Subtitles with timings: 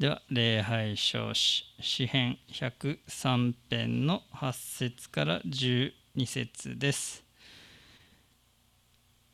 [0.00, 5.92] では礼拝書詩詩編103編の8節から12
[6.24, 7.22] 節です。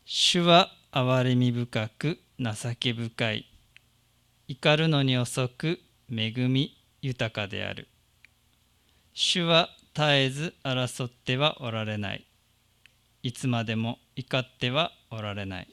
[0.04, 3.46] 主は憐れみ深く情け深い。
[4.48, 5.78] 怒るのに遅く
[6.10, 7.86] 恵み豊かである。
[9.14, 12.26] 主は絶えず争ってはおられない。
[13.22, 15.68] いつまでも怒ってはおられない。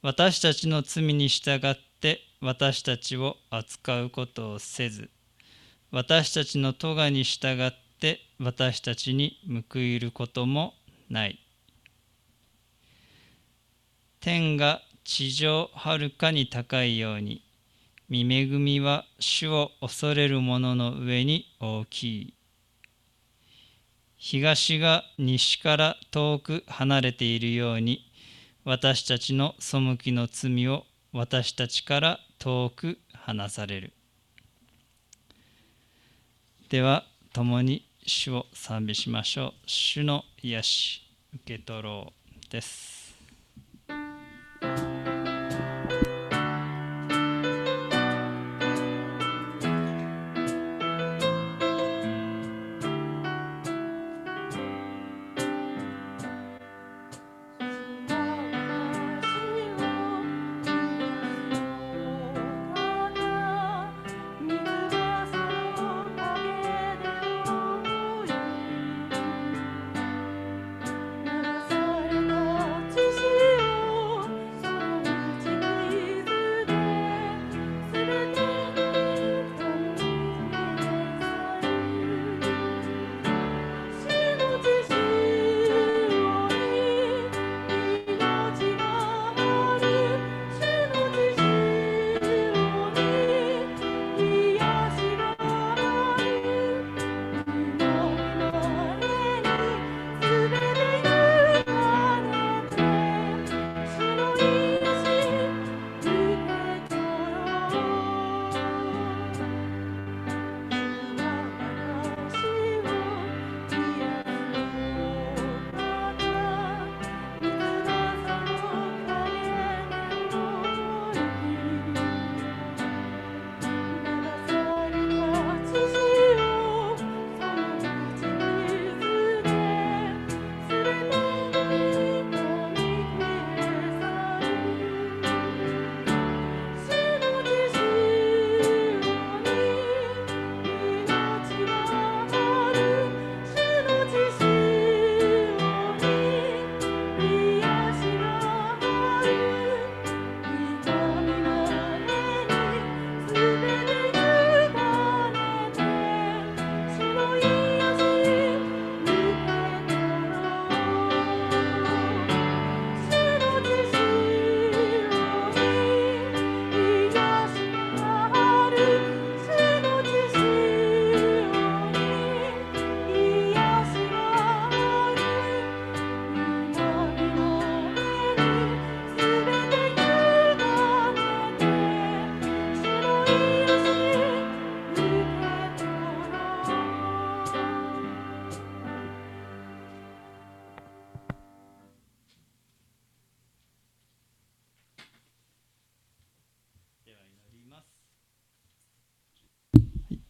[0.00, 5.08] 私たちの罪に従って私たちを扱うことをせず
[5.92, 9.38] 私たちの咎に従って私たちに
[9.70, 10.74] 報いることも
[11.08, 11.38] ない。
[14.20, 17.44] 天が地上はるかに高いように
[18.08, 22.34] 見恵みは主を恐れる者の上に大きい。
[24.16, 28.10] 東が西から遠く離れているように
[28.64, 33.92] 私たちの背きの罪を私たちから遠く離される。
[36.70, 39.52] では共に主を賛美しましょう。
[39.64, 41.02] 主の癒し
[41.34, 43.01] 受け取ろうです。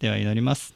[0.03, 0.75] では祈ります。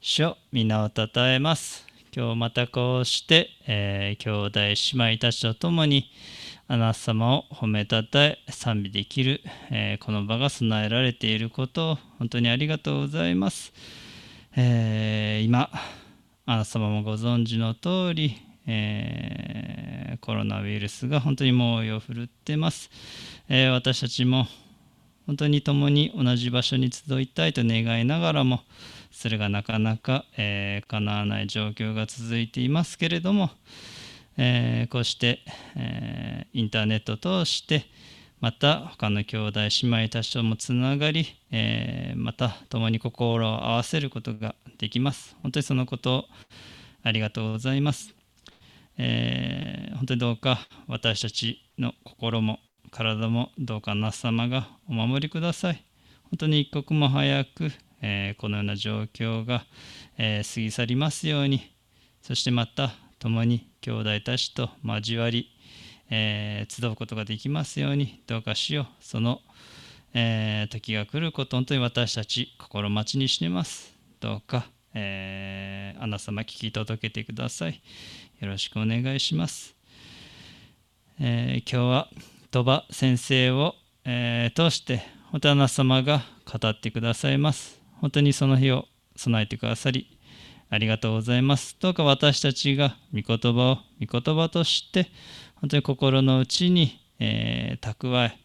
[0.00, 1.86] 主皆をたたえます。
[2.12, 4.60] 今日またこうして、えー、兄弟
[4.98, 6.10] 姉妹たちと共に
[6.66, 9.40] あなた様を褒めたたえ賛美できる、
[9.70, 13.72] えー、この場が備えられていることを本当にありがとうございます。
[14.56, 15.70] えー、今
[16.44, 19.84] あなた様もご存知の通り、えー
[20.20, 22.90] コロナウイルスが本当に猛威を振るってます。
[23.48, 24.46] え私たちも
[25.26, 28.60] 本当に共に同じ場所に集いたいと願いながらも
[29.10, 33.50] それがなかなか、えー、叶わない状況が続いていますけれども、
[34.36, 35.40] えー、こうして、
[35.76, 37.86] えー、インターネットを通して
[38.40, 45.36] また他の兄弟姉妹たちともつながり、えー、また共に心を合わせることができます。
[45.42, 46.24] 本当にそのことを
[47.04, 48.14] ありがとうございます、
[48.96, 52.58] えー、本当にどうか私たちの心も
[52.94, 55.84] 体もどうか那須様がお守りください。
[56.30, 59.64] 本当に一刻も早く、えー、このような状況が、
[60.16, 61.74] えー、過ぎ去りますように、
[62.22, 65.50] そしてまた共に兄弟たちと交わり、
[66.08, 69.40] えー、集うことができますように、どうかしよう、その、
[70.14, 73.92] え、時が来ること本当に私たち心待ちにしてます。
[74.20, 77.82] どうか、えー、あなた様聞き届けてください。
[78.38, 79.74] よろしくお願いします、
[81.18, 83.74] えー、今日は鳥羽先生を、
[84.04, 85.02] えー、通して
[85.32, 87.80] 本当にあなた様が語ってくださいます。
[88.00, 88.86] 本当にその日を
[89.16, 90.16] 備えてくださり
[90.70, 91.76] ありがとうございます。
[91.80, 95.10] どうか私たちが御言葉を御言葉として
[95.56, 98.38] 本当に心の内に、えー、蓄え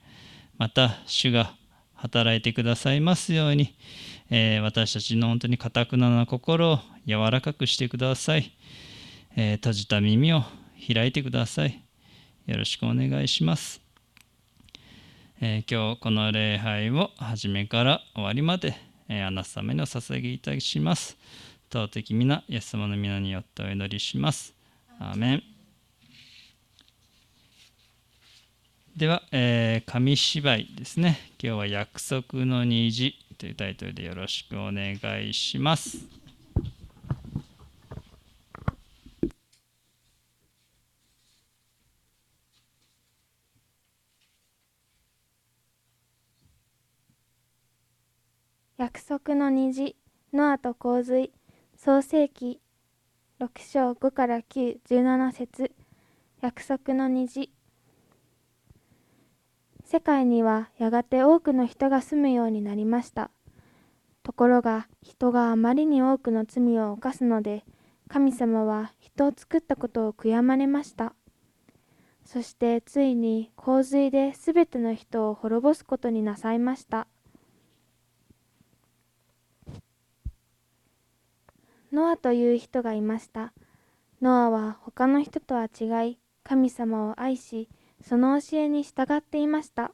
[0.58, 1.54] また主が
[1.94, 3.76] 働いてくださいますように、
[4.32, 8.58] えー、私たちの本当にかたくなな心を柔らかくしてください、
[9.36, 10.42] えー、閉じた耳を
[10.92, 11.84] 開いてください。
[12.48, 13.80] よろしくお願いします、
[15.42, 18.76] えー、今日この礼拝を初めから終わりまで、
[19.08, 21.18] えあなた様にお捧げいたします
[21.72, 24.54] 尊き皆イエス様の皆によってお祈りします
[25.00, 25.44] アーメン
[28.98, 31.18] では、えー、紙芝居ですね。
[31.42, 36.19] 今日は約束の虹というタイトルでよろしくお願いします。
[48.80, 49.98] 約束の虹、
[50.32, 51.34] ノアと洪水、
[51.76, 52.62] 創世記
[53.42, 55.74] 6章5から9、17節
[56.40, 57.52] 約束の虹、
[59.84, 63.32] 世界にはやがて多くの人が住むようになりました。
[64.24, 67.66] ところが人があまりに多くの罪を犯すので
[68.08, 71.14] 神様は人を作ったことを悔やまれました。
[72.24, 77.08] そしてついに洪水ですべての人を滅ぼすことになさいました。
[81.92, 83.54] ノアという人がいました。
[84.22, 87.70] ノアは他の人とは違い神様を愛し
[88.02, 89.92] その教えに従っていました。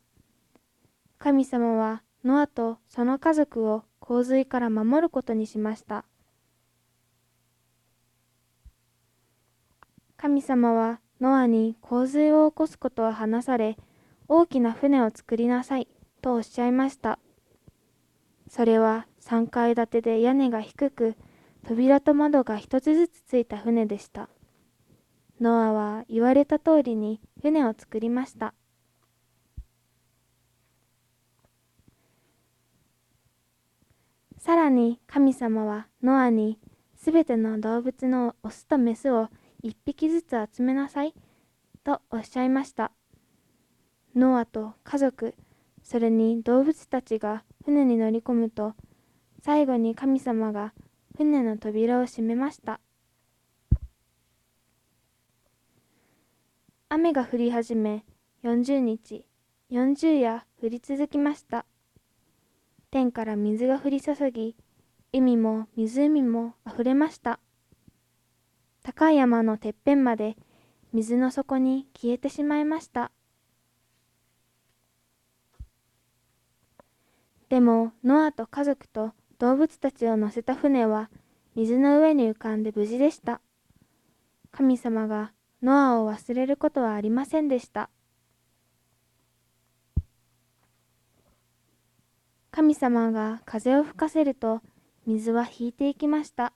[1.17, 6.05] 神様はノアとその家族を洪水から守ることにしました。
[10.17, 13.77] 神様はノアに洪水を起こすことを話され、
[14.27, 15.87] 大きな船を作りなさい
[16.21, 17.19] とおっしゃいました。
[18.49, 21.15] それは3階建てで屋根が低く、
[21.67, 24.29] 扉と窓が一つずつついた船でした。
[25.41, 28.53] ノアは言われた通りに船を作りました。
[34.37, 36.59] さらに神様はノアに
[36.95, 39.29] すべての動物のオスとメスを
[39.63, 41.15] 一匹ずつ集めなさい
[41.83, 42.91] とおっしゃいました。
[44.15, 45.33] ノアと家族、
[45.81, 48.75] それに動物たちが船に乗り込むと、
[49.41, 50.73] 最後に神様が
[51.17, 52.81] 船の扉を閉めました。
[56.89, 58.03] 雨が降り始め
[58.43, 59.25] 40日
[59.71, 61.65] 40夜降り続きました。
[62.91, 64.57] 天から水が降り注ぎ
[65.13, 67.39] 海も湖もあふれました。
[68.83, 70.35] 高い山のてっぺんまで
[70.91, 73.11] 水の底に消えてしまいました。
[77.47, 81.09] でもノアと家族と動物たちを乗せた船は
[81.55, 83.41] 水の上に浮かんで無事でした
[84.51, 87.89] 神様がノアを忘れることはありませんでした。
[92.51, 94.61] 神様が風を吹かせると
[95.05, 96.53] 水は引いていきました。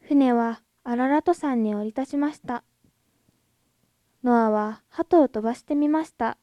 [0.00, 2.64] 船はアララト山に降り立ちました。
[4.24, 6.38] ノアは鳩を飛ばしてみました。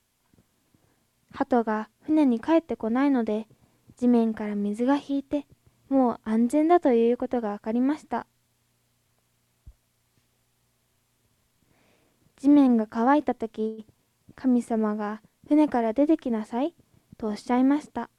[1.32, 3.48] 鳩が船に帰ってこないので
[3.98, 5.46] 地面から水が引いて
[5.90, 8.28] もう安全だということが分かりました。
[12.38, 13.86] 地面が乾いた時
[14.36, 16.75] 神様が船から出てきなさい
[17.18, 18.10] とおっしゃいました。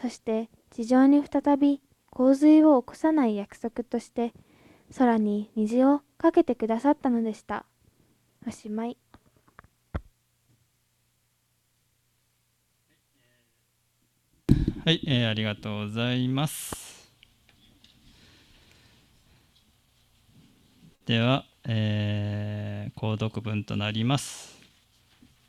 [0.00, 4.32] そして地上に再び洪水を起こさない約束として
[4.96, 7.66] 空に虹をかけてくださったのでした。
[8.46, 8.96] おしまい。
[14.86, 17.10] はい、えー、ありがとうございます
[21.04, 24.56] ではえー、購読文となります。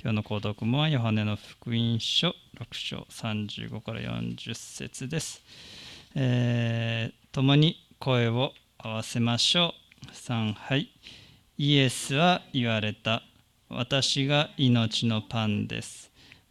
[0.02, 2.34] 今日の購読文はヨハネの福音書6
[2.72, 5.44] 章35から40節です。
[6.16, 9.76] えー、共に声を合わせましょ
[10.08, 10.12] う。
[10.12, 10.90] 3はい
[11.60, 13.22] イエスは言われた。
[13.70, 16.07] 私が命のパンです。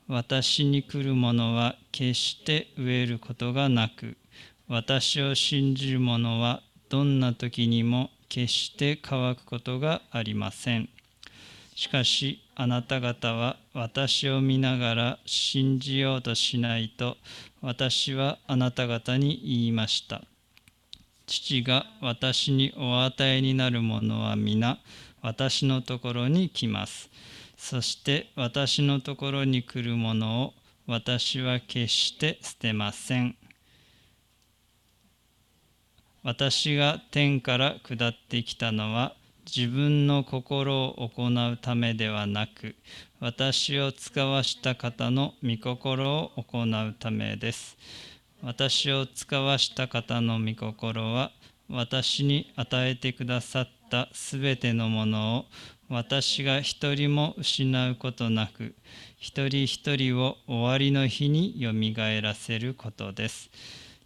[0.08, 4.16] 私に来る者は決して飢えることがなく、
[4.68, 10.88] 私を信じる者はどんな時にも決して乾くことがありません。
[11.76, 17.18] しかしあなた方は私を見ながら信じようとしないと
[17.60, 20.22] 私はあなた方に言いました
[21.26, 24.78] 父が私にお与えになるものは皆
[25.20, 27.10] 私のところに来ます
[27.68, 30.54] そして私のところに来るものを
[30.86, 33.34] 私は決して捨てません。
[36.22, 42.76] 私が天から下ってきたのは自分の心を行うためではなく
[43.18, 47.76] 私を使わした方の御心を行うためです。
[48.44, 51.32] 私を使わした方の御心は
[51.68, 55.44] 私に与えてくださったすべてのものを
[55.88, 58.74] 私が一人も失うことなく
[59.18, 63.50] 一人一人を終わりの日によみがえらせることです。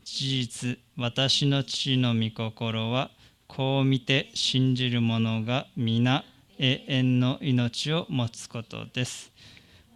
[0.04, 3.10] 事実私の父の御心は
[3.46, 6.24] こう見て信じる者が皆
[6.58, 9.32] 永遠の命を持つことです。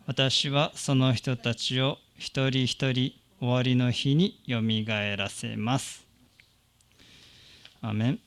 [0.07, 6.07] 私はその人たちを一人一人終わりの日によみがえらせます。
[7.83, 8.24] アメン。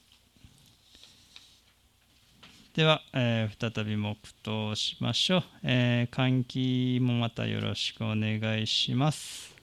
[2.77, 9.56] では、えー、再び黙祷しましょう、えー、換気もまたよろしくお願いします。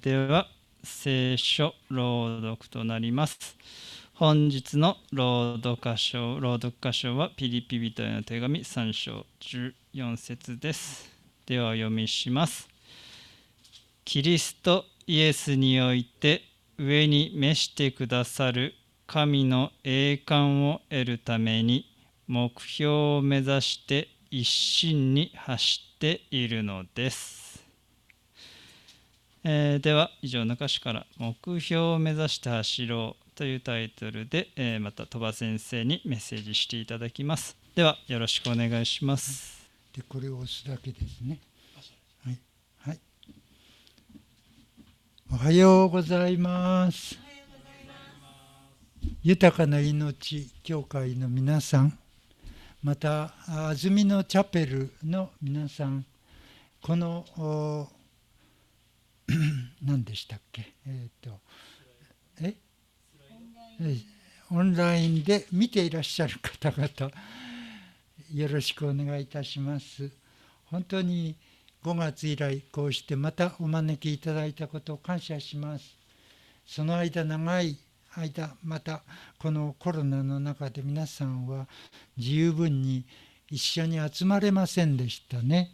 [0.00, 0.46] では
[0.84, 3.56] 聖書朗読となります。
[4.14, 11.10] 本日の朗読箇所朗読箇所はピリピ人への手紙3章14節です。
[11.46, 12.68] ではお読みします。
[14.04, 16.42] キリストイエスにおいて
[16.78, 18.74] 上に召してくださる
[19.08, 21.86] 神の栄冠を得るために
[22.28, 27.47] 目標を目指して一心に走っているのです。
[29.44, 37.56] えー、では以上の歌詞から「目標を目指して走ろう」というタイトルで、えー、また鳥羽先生にメッセージしていただきます。
[37.74, 39.68] ではよろしくお願いします。
[39.94, 41.38] でこれを押すだけですね。
[42.24, 42.38] はい、
[42.78, 42.98] はい、
[45.32, 47.18] おはようございます。
[49.22, 51.98] 豊かな命教会の皆さん
[52.82, 56.04] また安曇野チャペルの皆さん
[56.80, 57.88] この
[59.84, 60.72] 何でしたっけ？
[60.86, 61.40] えっ、ー、と
[62.40, 62.54] え？
[64.50, 67.12] オンラインで見ていらっしゃる方々
[68.32, 70.10] よろしくお願いいたします。
[70.66, 71.36] 本当に
[71.84, 75.96] 5月以来こうしてまたお招きいただいたことを感謝します。
[76.66, 77.78] その間長い
[78.16, 79.02] 間また
[79.38, 81.66] このコロナの中で皆さんは
[82.16, 83.04] 十分に
[83.50, 85.72] 一緒に集まれませんでしたね。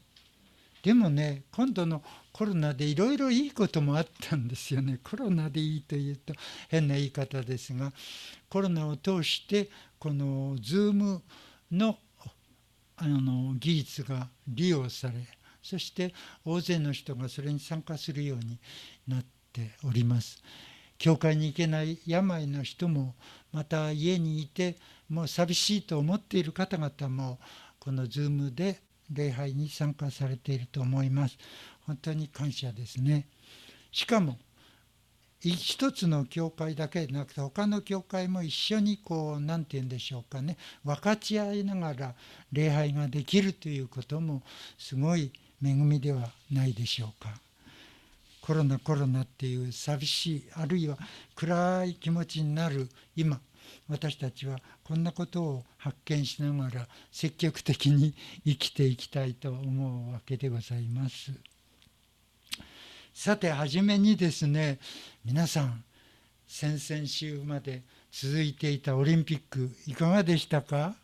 [0.82, 2.02] でもね今度の
[2.34, 6.34] コロナでいろいろいいこともあったんですよねコロナでいいというと
[6.68, 7.92] 変な言い方ですが
[8.48, 11.20] コロナを通してこの Zoom
[11.70, 11.96] の
[12.96, 15.14] あの技術が利用され
[15.62, 16.12] そして
[16.44, 18.58] 大勢の人がそれに参加するように
[19.06, 20.42] なっております。
[20.98, 23.14] 教会に行けない病の人も
[23.52, 24.76] また家にいて
[25.08, 27.38] もう寂しいと思っている方々も
[27.80, 31.36] この Zoom で礼拝に参加されていると思います。
[31.86, 33.26] 本当に感謝ですね。
[33.92, 34.38] しかも
[35.40, 42.14] 一つの教会だけでなくて他の教会も一緒にこう何て言うんでしょうかね分かち合いながら
[42.50, 44.42] 礼拝ができるということも
[44.78, 45.30] すごい
[45.62, 47.30] 恵みではないでしょうか。
[48.40, 50.98] コロナコロナっていう寂しいあるいは
[51.34, 53.40] 暗い気持ちになる今
[53.88, 58.14] 私たちはこんなことを発見しながら積極的に
[58.44, 61.32] 生きていきたいと思うわけでございます。
[63.14, 64.80] さて初めにですね
[65.24, 65.84] 皆さん
[66.46, 70.94] 先々週まで続いていたオリンピックいかがでしたか？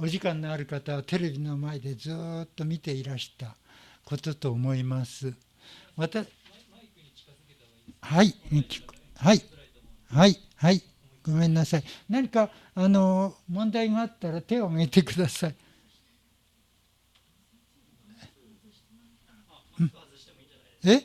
[0.00, 3.56] お時間のある方はテレビの前でずっと見ていらした
[4.04, 5.32] ことと思います。
[5.96, 6.24] また
[8.00, 8.34] はい、
[9.16, 9.42] はい、
[10.10, 10.82] はい、はい、
[11.22, 11.84] ごめんなさい。
[12.08, 15.54] 何かあの問題があったら手を挙げてください。
[20.84, 21.02] え？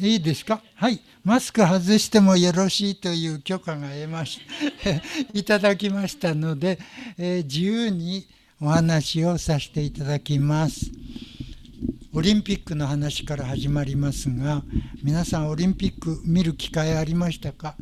[0.00, 0.62] いいですか？
[0.74, 1.00] はい。
[1.24, 4.40] マスク外してもよろしいという許可が得まし
[4.82, 4.90] た
[5.38, 6.78] いただきましたので、
[7.16, 8.26] えー、自由に
[8.60, 10.90] お話をさせていただきます。
[12.14, 14.62] オリンピックの話から始まりますが
[15.02, 17.76] 皆さんオリンピック見る機会ありましたか？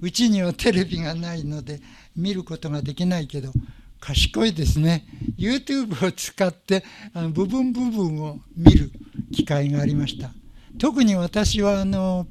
[0.00, 1.80] うちにはテレビがないので
[2.16, 3.52] 見ることができないけど
[4.00, 5.06] 賢いですね。
[5.38, 6.82] YouTube を使って
[7.14, 8.90] あの部分部分を見る
[9.32, 10.32] 機会がありました。
[10.80, 12.26] 特に私はあの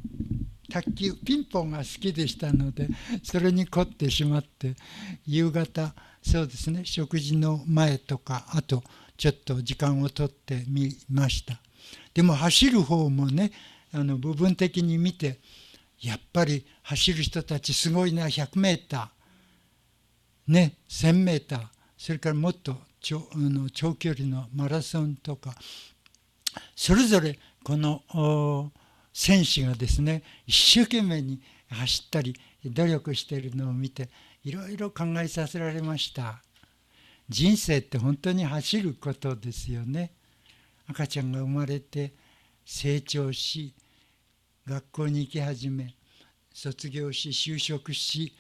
[0.71, 2.87] 卓球ピンポンが好きでしたので
[3.23, 4.73] それに凝ってしまって
[5.27, 8.83] 夕方そうですね食事の前とかあと
[9.17, 11.59] ちょっと時間をとってみました。
[12.15, 13.51] でも走る方もね
[13.93, 15.37] あの部分的に見て
[16.01, 19.07] やっぱり走る人たちすごいな 100m
[20.47, 21.59] ね 1000m
[21.95, 25.53] それからもっと長あの長距離のマラソンとか
[26.75, 28.71] それぞれこの
[29.13, 34.09] 選手がですね一生懸命に走ったり努力しているのを見て
[34.43, 36.41] いろいろ考えさせられました。
[37.27, 40.11] 人生って本当に走ることですよね。
[40.87, 42.13] 赤ちゃんが生まれて
[42.65, 43.75] 成長し
[44.65, 45.93] 学校に行き始め
[46.53, 48.33] 卒業し就職し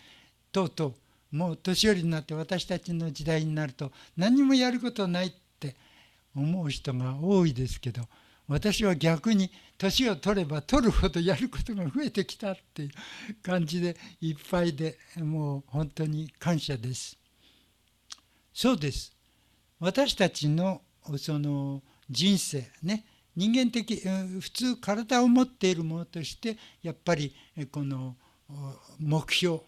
[0.51, 0.87] とうと
[1.31, 5.75] うもう年寄りになって私たちの時代になると何もやることないって
[6.35, 8.01] 思う人が多いですけど
[8.49, 12.89] 私は逆に年を取れば取るほどやることが増えてきたっていう
[13.43, 17.15] 感じでいっぱいでもう本当に感謝です。
[18.51, 19.13] そうです。
[19.79, 20.81] 私たちの
[21.17, 24.01] その人生ね人間的
[24.41, 27.33] 普通体を持っているものとしてやっぱり
[27.71, 28.15] この
[28.99, 29.59] 目標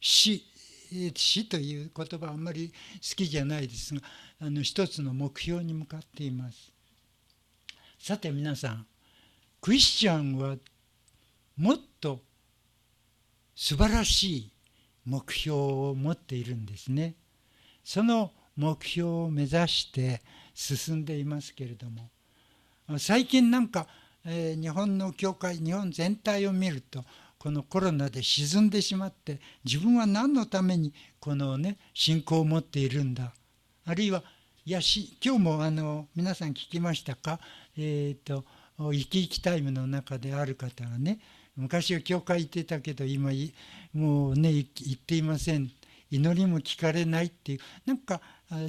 [0.00, 0.44] 死
[1.14, 4.00] 死という言葉はあんまり好きじゃないですが
[4.40, 6.77] あの一つの目標に向かっています。
[7.98, 8.86] さて皆さん
[9.60, 10.56] クリスチャンは
[11.56, 12.20] もっと
[13.54, 14.50] 素晴らしい
[15.04, 17.14] 目標を持っているんですね。
[17.82, 20.20] その目標を目指して
[20.54, 22.10] 進んでいますけれども
[22.98, 23.86] 最近なんか、
[24.24, 27.04] えー、日本の教会日本全体を見ると
[27.38, 33.32] このコロナで沈んでしまって自分は何のためにこのね信仰を持っているんだ
[33.86, 34.22] あるいは
[34.64, 37.40] いやし今日もあの皆さん聞きましたか？
[37.78, 38.44] え、ー、と
[38.78, 41.18] 生き生きタイムの中である方がね
[41.56, 43.30] 昔は教会行ってたけど今
[43.92, 45.70] もうね行っていません。
[46.10, 48.20] 祈りも聞かれないっていうなんか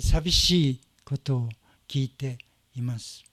[0.01, 1.49] 寂しいことを
[1.87, 2.37] 聞いて
[2.75, 3.23] います。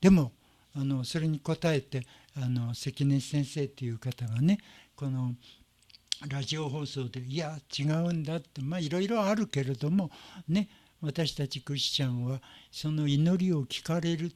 [0.00, 0.32] でも
[0.74, 4.58] あのそれに応えてあの関根先生という方がね
[4.94, 5.34] この
[6.28, 10.10] ラジオ放送でいや違うんだってまあいろいろあるけれども
[10.48, 10.68] ね
[11.00, 12.40] 私たちクリスチャンは
[12.70, 14.32] その祈りを聞かれる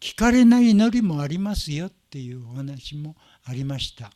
[0.00, 4.10] 聞かれない祈りもありますよっていうお話もありました。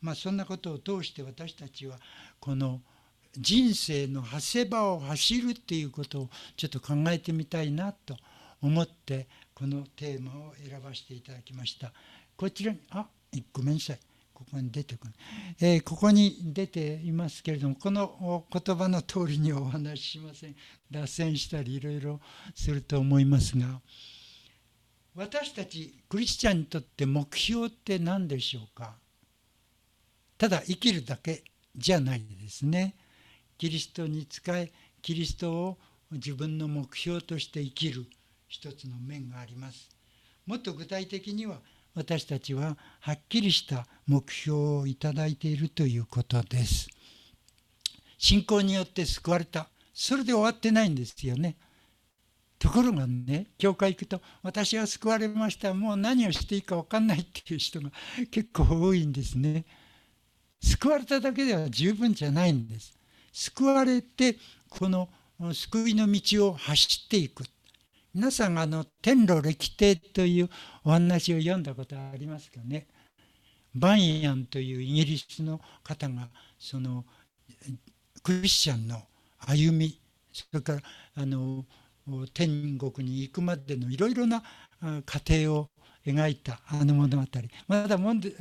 [0.00, 1.98] まあ、そんなことを通して私たちは
[2.38, 2.80] この
[3.36, 8.16] 人生の長谷場を走るっていうことをちょっと考えてみたいなと
[8.62, 11.92] 思ってこのテーマを選ばせていただきました。
[12.36, 13.06] こちらにあ
[13.52, 13.98] ごめんなさい
[14.32, 15.12] ここに出てくる、
[15.60, 20.56] えー、ここに出ていますけれどもこの言葉の通りにはお話ししません
[20.90, 22.20] 脱線したりいろいろ
[22.54, 23.80] すると思いますが
[25.16, 28.94] 私たちクリスチャンにとって目標って何でしょうか？
[30.36, 31.44] ただ生きるだけ
[31.76, 32.96] じゃないですね。
[33.56, 34.72] キリストに仕え
[35.02, 35.78] キリストを
[36.10, 38.06] 自分の目標として生きる
[38.48, 39.88] 一つの面があります。
[40.46, 41.58] もっと具体的には
[41.94, 46.88] 私たちははっきりした目標をいただいているということです。
[48.18, 51.56] 信仰によって救われたそれで終わってないんですよね。
[52.64, 55.74] ところがね教会行くと私は救われました。
[55.74, 57.90] もう何をしていいか分かんないっていう人が
[58.30, 59.66] 結構多いんですね。
[60.62, 62.96] 救われただけでは十分じゃないんです。
[63.34, 64.36] 救われて
[64.70, 65.10] この
[65.52, 67.44] 救いの道を走っていく。
[68.14, 70.48] 皆さんあの天路歴帝という
[70.84, 72.86] お話を読んだことありますかね。
[73.74, 77.04] バンヤンというイギリスの方がその
[78.22, 79.02] クリスチャンの
[79.40, 80.00] 歩み
[80.32, 80.80] それから
[81.16, 81.66] あの
[82.32, 84.42] 天国に行くまでのいろいろな
[85.06, 85.70] 過程を
[86.06, 87.24] 描いたあの物語。
[87.66, 88.34] まだもんで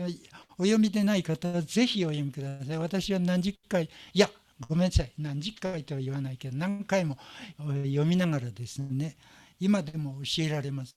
[0.58, 2.78] お読みでない方はぜひお読みください。
[2.78, 4.30] 私は何十回いや
[4.68, 5.12] ごめんなさい。
[5.18, 7.18] 何十回とは言わないけど何回も
[7.58, 9.16] 読みながらですね
[9.60, 10.96] 今でも教えられます。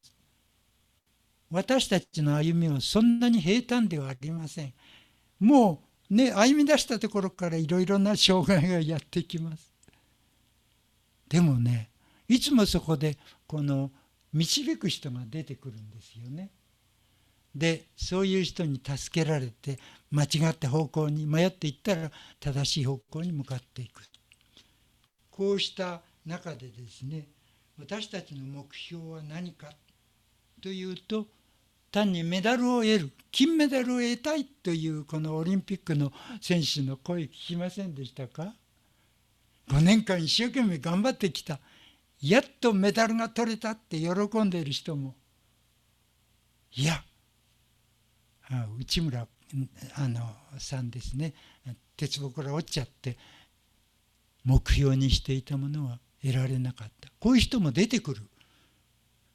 [1.49, 4.75] 私たちの歩みはそんなに平坦ではありません。
[5.39, 9.73] もうね歩み出したところからいろいろな障害がやってきます。
[11.29, 11.91] でもね
[12.29, 13.91] いつもそこでこの
[14.33, 16.51] 導く人が出てくるんですよね。
[17.55, 19.79] でそういう人に助けられて
[20.11, 24.03] 間違った方向に迷っていったら正しい方向に向かっていく。
[25.31, 27.29] こうした中でですね
[27.79, 29.71] 私たちの目標は何か
[30.63, 31.27] というと
[31.91, 38.55] 単にメダルを得る金メダルを得たいというこのオリンピックの選手の声聞きませんでしたか
[39.69, 41.59] ？5年間一生懸命頑張ってきた。
[42.29, 44.11] やっとメダルが取れたって喜
[44.41, 45.15] んでいる人も。
[46.73, 47.03] いや。
[48.79, 49.27] 内村
[49.97, 50.21] あの
[50.59, 51.35] さんですね。
[51.97, 53.17] 鉄棒から落ちちゃって
[54.45, 57.11] 目標にしていたものは得られなかった。
[57.19, 58.23] こういう人も出てくる。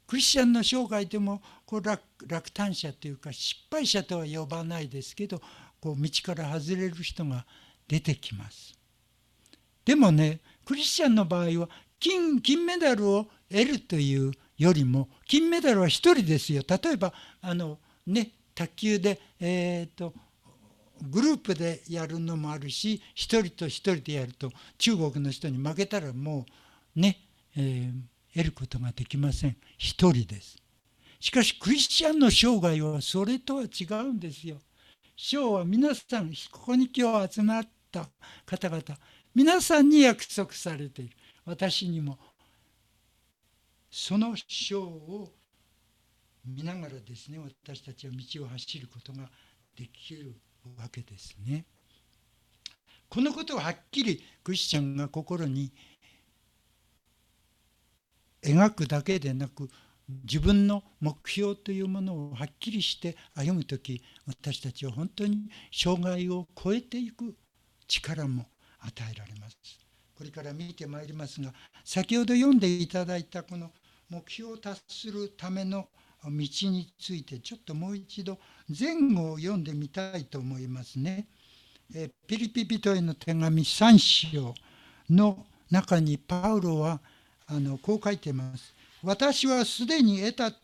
[0.08, 5.42] クリスチャンの生涯でもこう落落胆者というか失敗者とは呼ばないですけど
[5.80, 7.46] こう道から外れる人が
[7.88, 8.78] 出てきます。
[9.86, 11.70] でもねクリスチャンの場合は
[12.02, 16.64] 金金メダルを得るというよりも金メダルは1人ですよ。
[16.68, 20.14] 例えばあのね卓球で、えーと、
[21.10, 26.46] グループでやるのもあるし1人と1人でやると中国の人に負けたらも
[26.96, 27.18] うね、
[27.56, 27.92] えー、
[28.34, 29.52] 得ることができません。
[29.52, 30.58] 1人です。
[31.20, 34.58] しかしクリスチャンの生涯はそれとは違うんですよ。
[35.16, 38.10] 章は皆さんここに今日集まった
[38.46, 38.82] 方々
[39.36, 41.16] 皆さんに約束されている。
[41.52, 42.18] 私にも
[43.90, 45.34] その章を
[46.46, 49.30] 見ながらですね私たちは道を走ることが
[49.78, 50.34] できる
[50.78, 51.66] わけですね。
[53.10, 55.74] このことをはっきりクリスチャンが心に
[58.42, 59.70] 描くだけでなく
[60.24, 67.36] 自分の目標というものをはっきりして歩む時私たちは本当に障害を超えていく
[67.90, 68.46] 力も
[68.80, 69.91] 与えられます。
[70.22, 71.52] これから見てまいりますが
[71.84, 73.72] 先ほど読んでいただいたこの
[74.08, 75.88] 目標を達するための
[76.24, 78.38] 道についてちょっともう一度
[78.70, 81.26] 前後を読んでみたいと思いますね。
[81.96, 84.54] えピリピ人への手紙3章
[85.10, 87.02] の中にパウロは
[87.48, 88.76] あのこう書いてます。
[89.02, 90.56] 私はすでに得た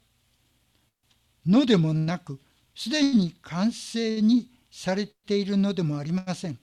[1.48, 2.39] のでもなく
[2.76, 6.60] すでに完成にされているのでもありません。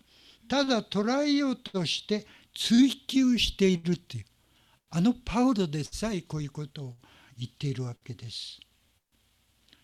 [0.47, 4.25] ただ捉えようとして追求しているっていう
[4.91, 6.95] あのパウロでさえこういうことを
[7.37, 8.61] 言っているわけです。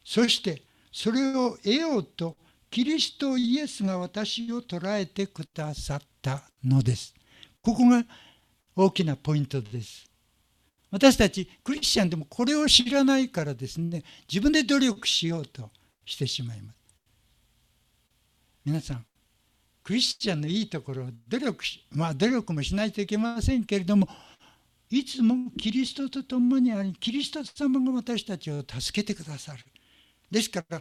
[0.05, 2.37] そしてそれを得ようと
[2.71, 7.13] キリストイエスが私を捉えてくださったのです。
[7.61, 8.05] ここが
[8.77, 10.09] 大きなポイントです。
[10.91, 15.71] 私たちクリスチャンでもこれを知らないからですね自分で努力しようと
[16.05, 16.77] してしまいます。
[18.65, 19.10] 皆さん
[19.91, 24.07] クリスチャンのいいところ努力しまあ努力もしないといけませんけれども
[24.89, 29.65] いつもキリストと共にありキリスト様が私たちを助けてくださる。
[30.31, 30.81] ですから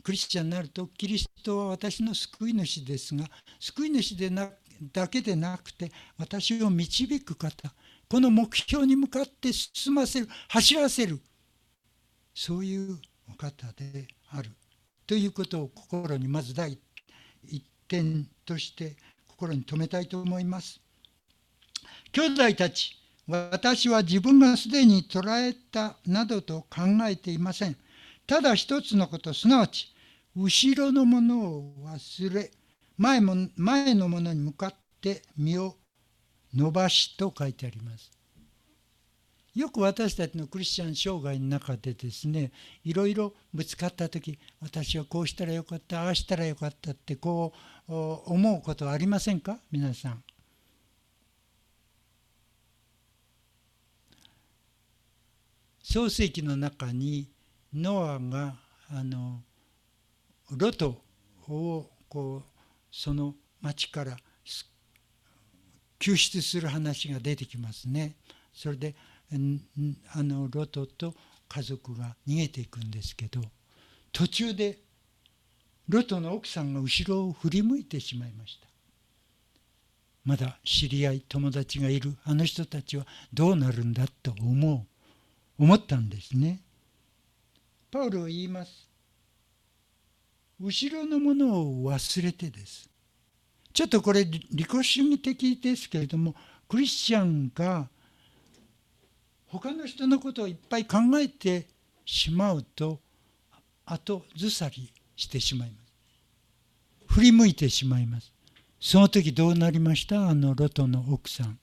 [0.00, 3.24] クリスチャンになるとキリストは私の救い主ですが
[3.58, 4.48] 救い主でな
[4.92, 7.74] だけでなくて私を導く方
[8.08, 11.20] この目標に向かって進ませる走らせる
[12.32, 12.96] そういう
[13.28, 14.50] お方である。
[15.04, 16.80] ということを心にまず第一
[17.88, 18.96] 点として
[19.28, 20.80] 心に留めたいと思います。
[22.12, 22.96] 兄弟たち
[23.26, 27.76] 私は自分がすでに捉えたなどと考えていません。
[28.26, 29.94] ただ一つのことすなわち
[30.34, 32.50] 後ろのものを忘れ
[32.98, 35.76] 前も前のものに向かって身を
[36.54, 38.10] 伸ばしと書いてあります
[39.54, 42.52] よく私たちのクリスチャン生涯の中でですね
[42.84, 49.58] いろいろぶつかった時私はこうしたらよかったああしたらよかったってこう思うことはありませんか？
[49.70, 50.22] 皆さん
[55.82, 57.30] 創世記の中に
[57.72, 58.56] ノアが
[58.90, 59.40] あの
[60.50, 61.00] ロト
[61.48, 62.50] をこう
[62.90, 64.16] その町から
[65.98, 68.16] 救出する話が出てきますね。
[68.52, 68.94] それで
[69.30, 71.14] あのロトと
[71.48, 73.40] 家族が逃げていくんですけど
[74.12, 74.78] 途中で
[75.88, 78.66] ロトの奥さんが後ろを振り向いてしまいました。
[80.24, 86.60] まだ知り合い友達がいるあの人たちはどうなるんだと思う思ったんですね。
[87.90, 88.88] パウロは言います。
[90.60, 92.90] 後ろのものを忘れてです。
[93.72, 96.34] ちょっとこれ利己主義的ですけれども
[96.66, 97.88] クリスチャンが
[99.46, 101.66] 他の人のことをいっぱい考えて
[102.04, 102.98] しまうと
[103.84, 105.76] 後ずさりしてしまいま
[107.08, 107.14] す。
[107.14, 108.30] 振り向いてしまいます。
[108.78, 110.28] その時どうなりました？
[110.28, 111.58] あのロトの奥さん。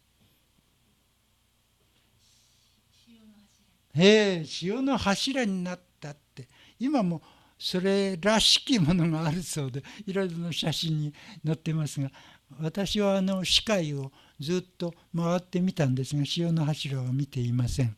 [3.95, 6.47] ええ潮の柱になったって。
[6.79, 7.21] 今も
[7.59, 11.13] それらしきものがあるそうでいろいろな写真に
[11.45, 12.11] 載ってますが
[12.59, 17.95] 私はあの視界をずっと回ってみたんですが潮の柱は見ていません。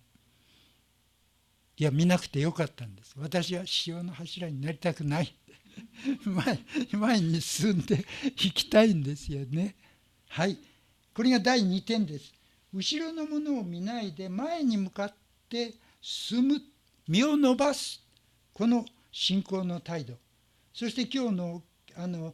[1.78, 3.16] いや見なくてよかったんです。
[3.18, 5.34] 私は潮の柱になりたくない
[6.24, 6.60] 前
[6.92, 9.76] 前に進んでいきたいんですよね。
[10.30, 10.58] はい。
[11.14, 12.34] これが第2点です。
[12.74, 15.16] 後ろのものを見ないで前に向かっ
[15.50, 16.62] て進む。
[17.08, 18.02] 身を伸ばす。
[18.54, 20.18] この信仰の態度。
[20.74, 21.64] そして今日の
[21.96, 22.34] あの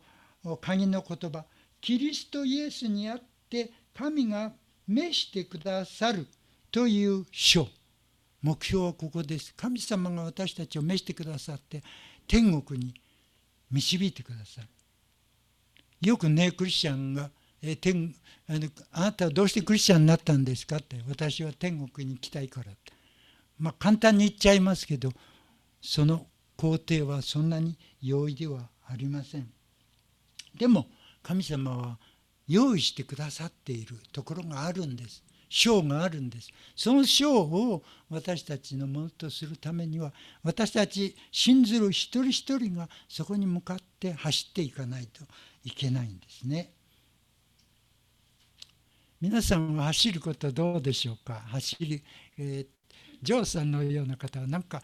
[0.60, 1.46] 鍵の言葉。
[1.80, 4.54] キリストイエスにあって神が
[4.88, 6.28] 召してくださる。
[6.72, 7.68] という書。
[8.42, 9.54] 目標はここです。
[9.56, 11.84] 神様が私たちを召してくださって
[12.28, 12.94] 天国に
[13.72, 14.68] 導いてくださる
[16.02, 17.30] よくねクリスチャンが
[17.62, 18.14] え天
[18.50, 20.78] あのあなたはどうしてクリスチャンになったんですか？
[20.78, 21.00] って。
[21.08, 22.92] 私は天国に行きたいからって。
[23.60, 25.12] まあ簡単に言っちゃいますけど
[25.80, 26.26] その
[26.58, 29.48] 工程はそんなに容易ではありません。
[30.58, 30.88] でも
[31.22, 31.98] 神様は
[32.48, 35.24] 用意してくださっているところがあるんです。
[35.54, 36.50] 章があるんです。
[36.78, 45.26] その章を私たちのものとするためには私たち信ずる一人一人がそこに向かって走っていかないと
[45.66, 46.72] いけないんですね。
[49.20, 51.44] 皆さんは走ることどうでしょうか？
[51.48, 52.02] 走り、
[52.38, 52.68] えー、
[53.22, 54.82] ジョーさんのような方はなんか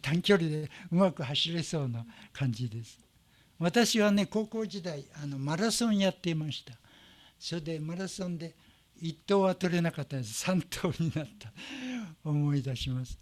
[0.00, 2.98] 短距離でうまく走れそうな感じです。
[3.58, 6.72] 私はね高校時代あのマラソンやっていました。
[7.38, 8.54] それでマラソンで
[9.02, 10.46] 1等は取れなかったです。
[10.50, 11.52] 3等になった
[12.24, 13.18] 思い出します。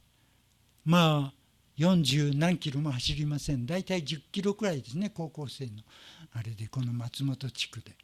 [0.84, 1.34] まあ
[1.78, 3.66] 40何キロも走りません。
[3.66, 5.72] 大体10キロくらいですね高校生の
[6.32, 7.96] あれでこの松本地区で。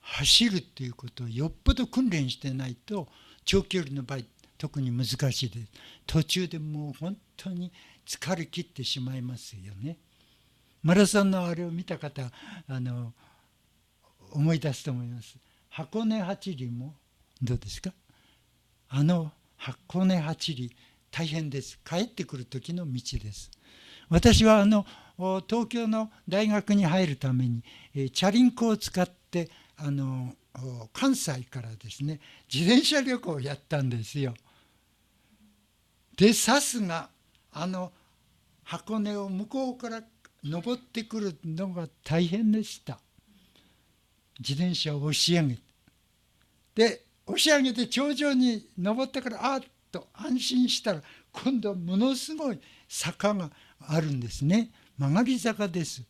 [0.00, 3.08] 走るっていうことをよっぽど訓練してないと
[3.44, 4.20] 長距離の場合
[4.56, 5.72] 特に難しいです。
[6.06, 7.72] 途中でもう本当に
[8.06, 9.98] 疲れ切ってしまいますよね。
[10.82, 12.30] マラソンのあれを見た方
[12.68, 13.12] あの
[14.36, 15.36] 思い出すと思います
[15.70, 16.94] 箱根八里も
[17.42, 17.92] どうですか？
[18.88, 20.70] あの箱根八里
[21.10, 23.50] 大変です帰ってくる時の道です
[24.10, 24.86] 私はあの
[25.48, 27.62] 東京の大学に入るために、
[27.94, 30.34] えチャリンコを使ってあの
[30.92, 32.20] 関西からですね
[32.52, 34.34] 自転車旅行をやったんですよ。
[36.16, 37.08] でさすが
[37.52, 37.92] あの
[38.64, 40.02] 箱根を向こうから
[40.44, 42.98] 登ってくるのが大変でした。
[44.38, 45.60] 自転車を押し上げて。
[46.74, 54.70] で押し上げて頂上に登ってからあっと安心したら今度はものすごい坂があるんですね。
[54.98, 56.02] 曲がり坂です。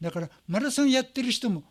[0.00, 1.64] だからマラソンやってる人も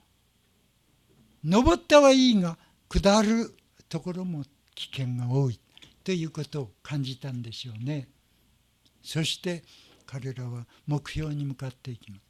[1.43, 2.57] 登ったはいいが
[2.89, 3.55] 下る
[3.87, 4.43] ところも
[4.75, 5.59] 危険が多い。
[6.03, 8.07] ということを感じたんでしょうね。
[9.01, 9.63] そして
[10.05, 12.21] 彼らは目標に向かっていきます。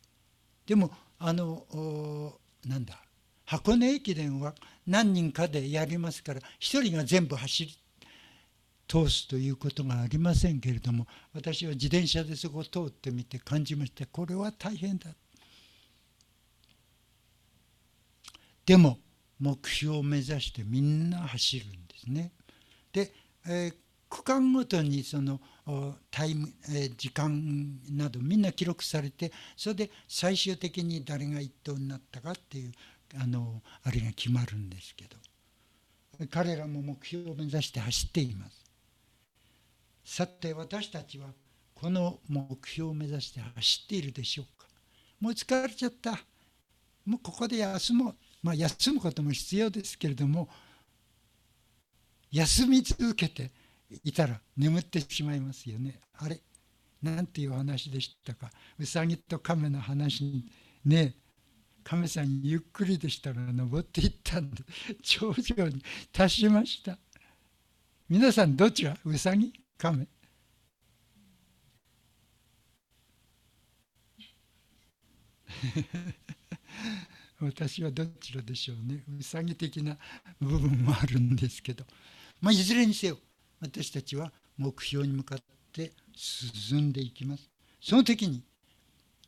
[0.65, 3.04] でもあのなんだ
[3.45, 4.53] 箱根駅伝は
[4.87, 7.77] 何人かでやりますから1人が全部走り
[8.87, 14.05] 通すということがありませんけれども私は自転車でそこを通ってみて感じました。
[14.05, 15.09] これは大変だ。
[18.65, 18.97] でも
[19.39, 22.31] 目標を目指してみんな走るんですね。
[22.91, 23.13] で、
[23.47, 23.75] えー、
[24.09, 25.39] 区間ごとにその
[26.09, 32.71] タイム、えー、時間などみんな記録されてそれで最終的に誰が一等になったかっていう
[33.17, 35.17] あのあれが決まるんですけど。
[36.31, 38.63] 彼らも目標を目指して走っています。
[40.05, 41.27] さて私たちは
[41.73, 44.65] この目標を目指して走っているでしょうか。
[45.19, 46.11] もう疲れちゃった。
[47.05, 50.47] もうここで休もうまあ休むことも必要ですけれども
[52.31, 53.51] 休み続けて
[54.03, 55.99] いたら眠ってしまいますよね。
[56.13, 56.39] あれ？
[57.03, 58.49] なんていう話でしたか？
[58.79, 60.45] うさぎと亀の話に
[60.85, 61.13] ね。
[61.85, 64.63] 亀さんゆっくりでしたら登っていったんで
[65.03, 66.97] 頂上に達しました。
[68.09, 70.07] 皆さんどちらうさぎ亀
[77.39, 79.03] 私はどちらでしょうね。
[79.19, 79.97] うさぎ的な
[80.39, 81.85] 部分もあるんですけど、
[82.41, 83.19] まあ、いずれにせよ
[83.59, 85.39] 私たちは目標に向かっ
[85.71, 87.47] て進んでいきます。
[87.79, 88.43] その時に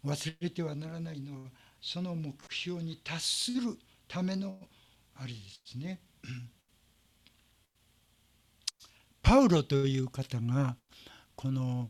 [0.04, 1.52] 忘れてはならないのは
[1.88, 3.78] その目標に達する
[4.10, 4.58] ための
[5.16, 6.02] あれですね
[9.22, 10.76] パウロという方が
[11.34, 11.90] この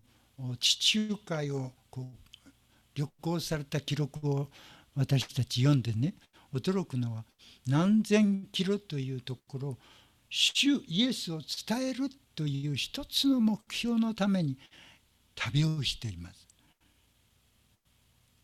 [0.59, 2.11] 地中海をこ
[2.45, 2.49] う
[2.93, 4.49] 旅行された記録を
[4.95, 6.13] 私たち読んでね
[6.53, 7.25] 驚くのは
[7.65, 9.77] 何千キロというところ
[10.29, 14.59] 主イエスを伝えるという一つの目標のために
[15.33, 16.47] 旅をしています。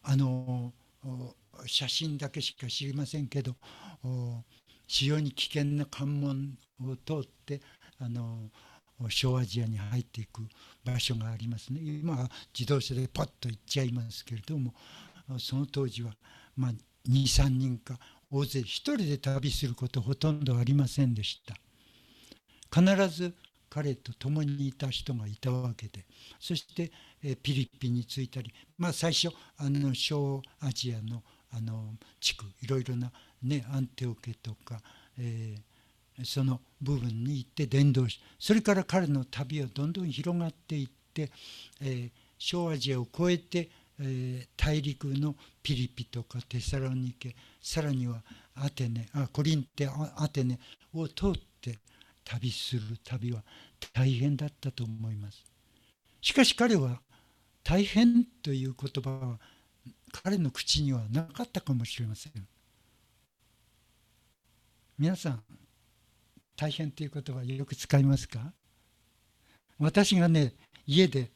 [0.02, 0.74] あの
[1.66, 3.56] 写真だけしか知りませんけど
[4.88, 7.62] 非常に危険な関門を通って
[8.00, 8.50] あの
[9.10, 10.42] 小アジアに入っていく
[10.84, 11.80] 場所がありますね。
[11.82, 14.74] 今は自動車でパッと行っちゃいますけれども
[15.40, 16.14] その当時は、
[16.56, 16.72] まあ、
[17.10, 17.98] 23人か
[18.32, 21.56] 大勢1人で旅することほとんどありませんでした。
[22.74, 23.36] 必ず
[23.70, 26.06] 彼と共にいた人がいたわけで
[26.40, 26.92] そして
[27.24, 31.24] えピリピに着いたり、まあ、最初あの小アジアの
[31.56, 33.12] あの地区いろいろな、
[33.44, 34.82] ね、アンテオケとか、
[35.20, 41.32] えー、その部分に行って伝道しそれから彼の旅はどんどん広がっていって、
[41.82, 48.22] えー、小アジアを越えて、えー、大陸のピリピとかテサロニケさらには
[48.56, 50.60] アテネあコリンテアテネ
[50.94, 51.80] を通って
[52.26, 53.44] 旅する旅は
[53.94, 55.44] 大変だったと思います。
[56.22, 57.02] しかし彼は
[57.64, 59.40] 大変という言葉は
[60.24, 62.34] 彼の口にはなかったかもしれません。
[64.98, 65.44] 皆さん
[66.56, 68.54] 大変という言葉よく使いますか？
[69.80, 70.54] 私がね
[70.86, 71.32] 家で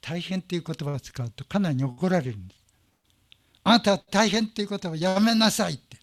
[0.00, 2.64] 大変という言葉を使うとかなり怒られるんです。
[3.62, 5.98] あなたは大変という言葉やめなさいって。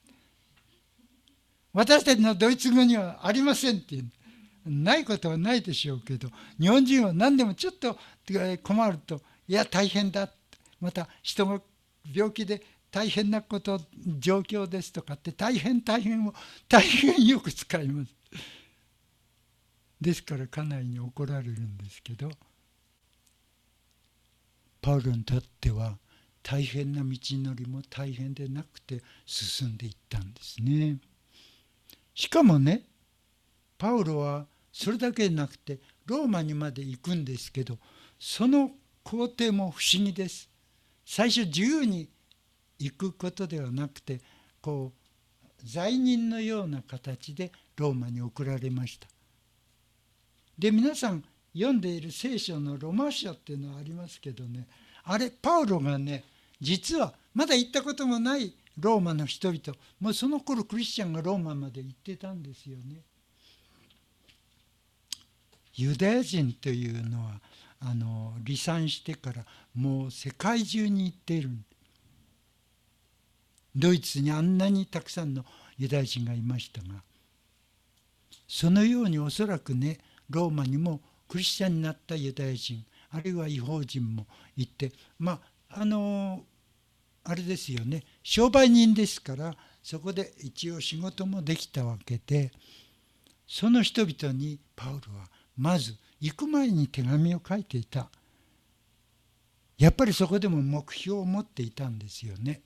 [1.73, 4.11] 私たちのドイツ語にはありませんっていう。
[4.63, 7.97] ないことはないでしょうけど日本人は何でもちょっと
[8.61, 10.29] 困るといや大変だ
[10.79, 11.59] また人が
[12.13, 12.61] 病気で
[12.91, 13.79] 大変なこと
[14.19, 16.33] 状況ですとかって大変大変を
[16.67, 18.13] 大変よく使います。
[19.99, 22.31] ですから家内に怒られるんですけど
[24.81, 25.99] パウロにとっては
[26.41, 30.97] 大変な道のりも大変でなくて進んでいったんですね。
[32.15, 32.83] しかもね
[33.77, 37.77] パウロはそれだけでなくてローマにまで行くんですけど
[38.19, 38.71] その
[39.03, 40.50] 工程も不思議です。
[41.05, 42.09] 最初自由に
[42.79, 44.19] 行くことではなくて
[44.61, 45.01] こう
[45.63, 49.07] 罪人のような形でローマに送られました。
[50.57, 54.67] で皆さん読んでいる聖書のロマ書っていうのはありますけどね
[55.03, 56.23] あれパウロがね
[56.59, 63.01] 実はまだ行ったこともないローマの人々もうその頃クリスチャンがローマまで行ってたんですよね。
[65.75, 67.39] ユダヤ人というのは
[67.83, 71.49] あの離散してからもう世界中に行っている
[73.75, 75.43] ドイツにあんなにたくさんの
[75.77, 77.01] ユダヤ人がいましたが
[78.47, 79.99] そのようにおそらくね
[80.29, 85.39] ローマにもクリスチャンになったユダヤ人あるいは違法人もいてま
[85.69, 86.41] ああの
[87.23, 92.51] あれですよね商売人ですからそこで一応仕事もできたわけで
[93.47, 95.25] その人々にパウロは
[95.57, 98.09] まず行く前に手紙を書いていた。
[99.77, 102.61] やっぱりそこでも目標を持っていたんですよね。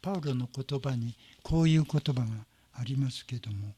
[0.00, 2.26] パウロの言葉にこういう言葉が
[2.72, 3.74] ありますけども。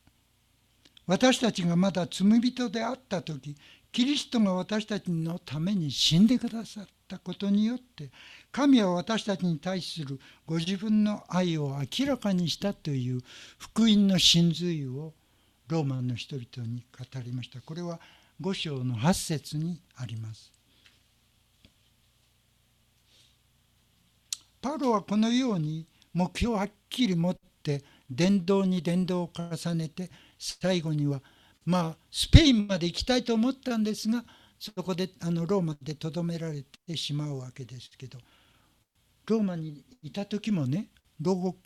[1.07, 3.57] 私たちがまだ罪人であった時
[3.91, 8.11] キリストが私たちのために死んでくださったことによって
[8.51, 13.21] 神は私たちに対するご自分の愛を明らかにしたという
[13.59, 15.13] 福音の真髄を
[15.73, 17.63] ローマの人々に語りました。
[17.63, 17.99] これは
[18.43, 20.53] 5章の8節にあります。
[24.61, 31.23] パウロはこのように目標をはっきり持って伝道に伝道を重ねて最後には
[31.65, 34.23] まあスペインまで行きたいと思ったんですが
[34.59, 38.19] そこであのローマでとどめられてしまうわけですけど
[39.27, 40.89] ローマにいた時もね
[41.21, 41.57] 牢獄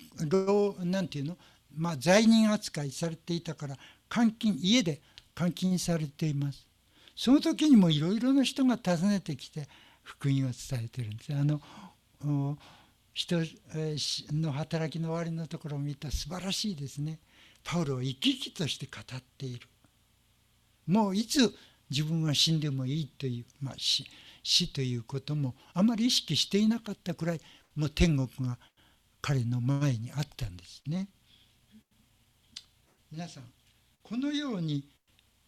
[0.85, 1.37] なんていうの？
[1.77, 3.77] まあ罪人扱いされていたから
[4.17, 5.03] 監禁家で
[5.39, 6.67] 監禁されています。
[7.15, 9.69] その時にもいろいろな人が訪ねてきて
[10.03, 11.35] 福音を伝えてるんです。
[11.35, 11.61] あの
[13.13, 13.37] 人
[14.33, 17.19] の働きの終わりのところを見た素晴らしいですね。
[17.63, 19.69] パウロは生き生きとして語っている。
[20.87, 21.55] もういつ
[21.91, 24.07] 自分は死んでもいいという、まあ、死
[24.43, 27.41] 死ということもあまり意識していなかったくらい
[27.75, 28.59] もう天国が
[29.21, 31.09] 彼の前にあったんですね。
[33.11, 33.45] 皆さん
[34.09, 34.85] このように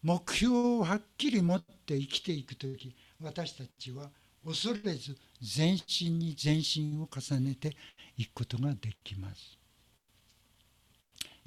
[0.03, 4.09] 目標をはっきり持って生きていく時私たちは
[4.45, 5.15] 恐れず
[5.57, 7.77] 前進に前進を重ねて
[8.17, 9.57] いくことができます。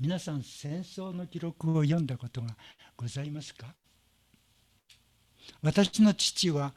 [0.00, 2.56] 皆さん戦争の記録を読んだことが
[2.96, 3.74] ございますか？
[5.60, 6.72] 私の父は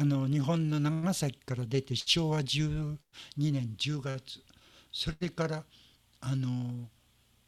[0.00, 2.96] あの日本の長崎から出て昭和12
[3.36, 4.40] 年10月
[4.90, 5.64] それから
[6.22, 6.88] あの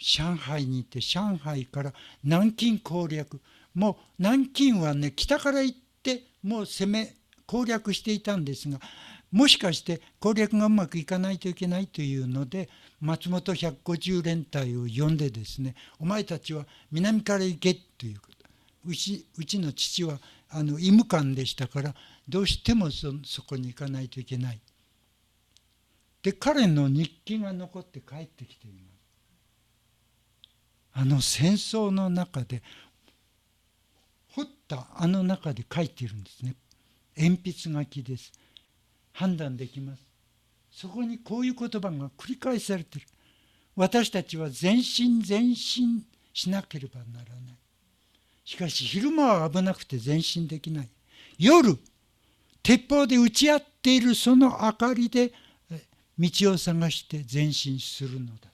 [0.03, 1.93] 上海に行って上海から
[2.25, 3.41] 南京攻略
[3.75, 7.15] もう南京はね北から行ってもう攻め
[7.47, 8.79] 攻略していたんですが
[9.31, 12.69] もしかして攻略がうまくいかないといけないというので
[13.01, 18.33] 松本150連隊を呼んでですねお前たちは南から行けということ
[18.85, 20.19] うちうちの父は
[20.51, 21.95] あの医務官でしたから
[22.29, 24.61] どうしてもそそこに行かないといけない。
[26.23, 28.92] で彼の日記が残って帰ってきています。
[30.95, 32.63] あの戦争の中で
[34.35, 36.55] 掘ったあの中で書いているんですね。
[37.17, 38.33] 鉛筆書きです。
[39.13, 40.03] 判断できます。
[40.71, 43.07] そこにこういう言葉が繰り返されてる。
[43.77, 47.57] 私たちは前進前進しなければならない。
[48.45, 50.89] しかし昼間は危なくて前進できない。
[51.39, 51.79] 夜、
[52.63, 55.33] 鉄砲で撃ち合っているその明かりで
[56.19, 58.49] 道を探して前進するのだ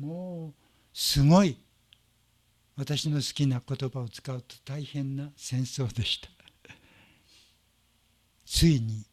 [0.00, 0.65] もう
[0.98, 1.58] すごい。
[2.74, 6.30] 私の好きな言葉を使うと大変な戦争でした。
[8.46, 9.04] ついに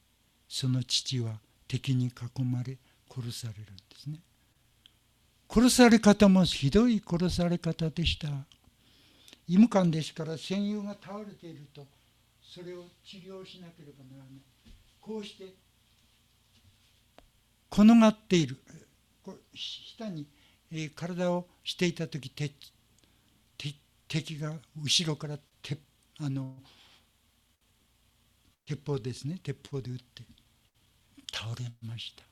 [0.48, 2.78] その父は敵に囲まれ
[3.14, 4.22] 殺されるんですね。
[5.50, 8.30] 殺され方もひどい殺され方でした。
[9.46, 11.86] 医務官ですから戦友が倒れていると
[12.42, 14.42] それを治療しなければならない。
[15.02, 15.54] こうして
[17.70, 18.58] 転がっている。
[19.54, 20.26] 下に、
[20.74, 22.32] え体をしていた時
[24.08, 25.80] 敵が後ろから鉄
[26.20, 26.56] あの
[28.66, 29.40] 鉄砲ですね。
[29.42, 30.24] 鉄砲で撃って
[31.34, 32.24] 倒れました。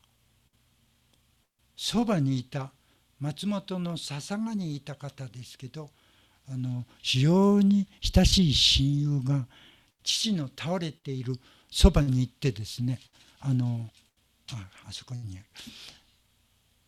[1.75, 2.71] そばにいた
[3.19, 5.89] 松本の笹賀にいた方ですけど
[6.47, 9.47] あの非常に親しい親友が
[10.03, 11.35] 父の倒れている
[11.71, 12.99] そばに行ってですね
[13.39, 13.89] あの
[14.51, 15.45] ああそこにある。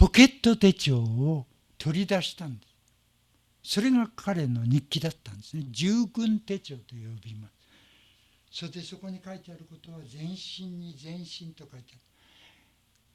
[0.03, 1.45] ポケット手帳を
[1.77, 2.67] 取り出したんで
[3.63, 3.75] す。
[3.75, 5.63] それが彼の日記だったんですね。
[5.71, 7.53] 従軍手帳と呼びます。
[8.51, 11.99] それでそこに書いてあることは前進に前進と書いてある。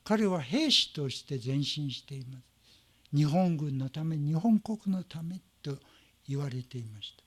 [0.03, 2.43] 彼は兵士として前進しています。
[3.15, 5.77] 日本軍のため日本国のためと
[6.27, 7.23] 言われていました。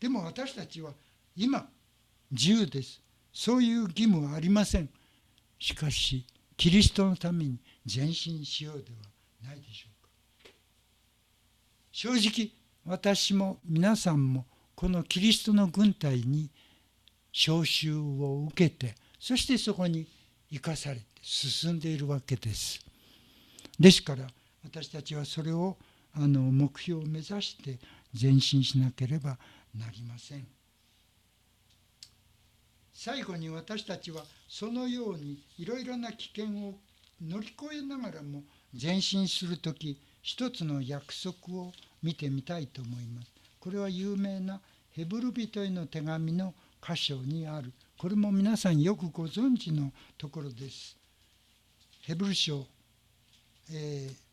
[0.00, 0.92] でも私たちは
[1.34, 1.66] 今
[2.30, 3.00] 自由です。
[3.32, 4.90] そういう義務はありません。
[5.58, 6.26] しかし
[6.58, 10.10] キリストのために前進しようではないでしょうか。
[11.92, 12.50] 正直
[12.84, 16.50] 私も皆さんもこのキリストの軍隊に
[17.32, 20.06] 召集を受けてそしてそこに
[20.50, 22.80] 生かされて進んでいるわけです。
[23.78, 24.26] ですから
[24.64, 25.76] 私たちはそれを
[26.14, 27.78] あの目標を目指して
[28.20, 29.38] 前進しなければ
[29.74, 30.46] なりません。
[32.92, 36.78] 最後に私たちはそのようにいろいろな危険を
[37.20, 38.42] 乗り越えながらも
[38.80, 43.28] 前進する時一つの約束を見てみたいと思います。
[43.58, 44.60] これは有名な
[44.92, 47.72] ヘブル人への手紙の箇所にある。
[47.98, 50.96] これも皆さんよくご存知のところです。
[52.02, 52.66] ヘブル書、
[53.72, 54.30] えー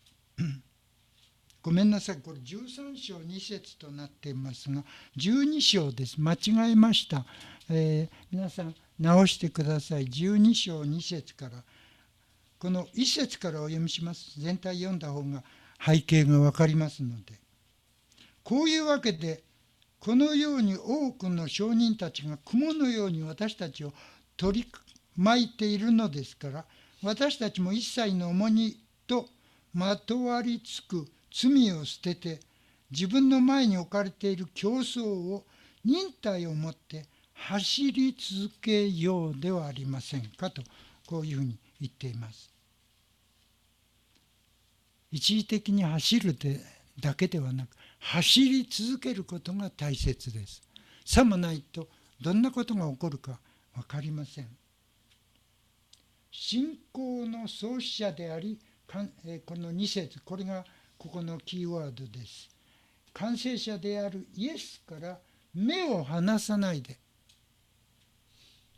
[1.67, 2.17] ごめんなさい。
[2.23, 4.85] これ13章2節となっていますが
[5.17, 6.15] 12章です。
[6.17, 7.25] 間違えました、
[7.69, 10.05] えー、皆さん直してください。
[10.05, 11.61] 12章2節から。
[12.59, 14.39] この1節からお読みします。
[14.39, 15.43] 全体読んだ方が
[15.85, 17.39] 背景が分かりますので。
[18.43, 19.43] こういうわけで
[19.99, 23.91] このように多くの証人たちが雲のように私たちを
[24.37, 24.71] 取り
[25.17, 26.65] 巻いているのですから
[27.03, 29.25] 私たちも一切の重荷と
[29.73, 32.39] まとわりつく罪を捨てて
[32.89, 35.45] 自分の前に置かれている競争を
[35.83, 40.61] 忍耐を持って走り続けようではありませんかと
[41.05, 42.51] こういうふうに言っています。
[45.11, 46.59] 一時的に走るで
[46.99, 47.69] だけではなく
[47.99, 50.61] 走り続けることが大切です。
[51.05, 51.87] さもないと
[52.19, 53.39] どんなことが起こるか
[53.75, 54.47] 分かりません。
[56.31, 60.65] 信仰の創始者でありこの2節これが
[60.97, 62.49] ここのキーワードです。
[63.13, 65.17] 完成者であるイエスから
[65.53, 66.99] 目を離さないで。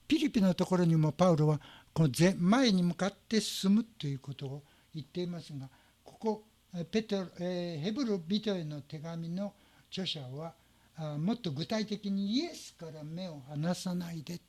[0.07, 1.61] ピリピのところにもパウロは
[1.99, 4.63] この前に向かって進むということを
[4.95, 5.67] 言っていますが
[6.01, 6.43] ここ
[6.89, 9.51] ペトえー、ヘブル人への手紙の
[9.91, 10.53] 著者は
[10.95, 14.39] あもっと具体的にイエスから目を離さないで。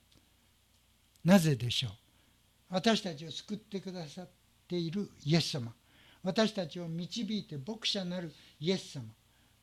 [1.25, 1.91] なぜでしょう？
[2.71, 4.29] 私たちを救ってくださっ
[4.69, 5.73] ているイエス様。
[6.23, 9.07] 私たちを導いて牧者なるイエス様。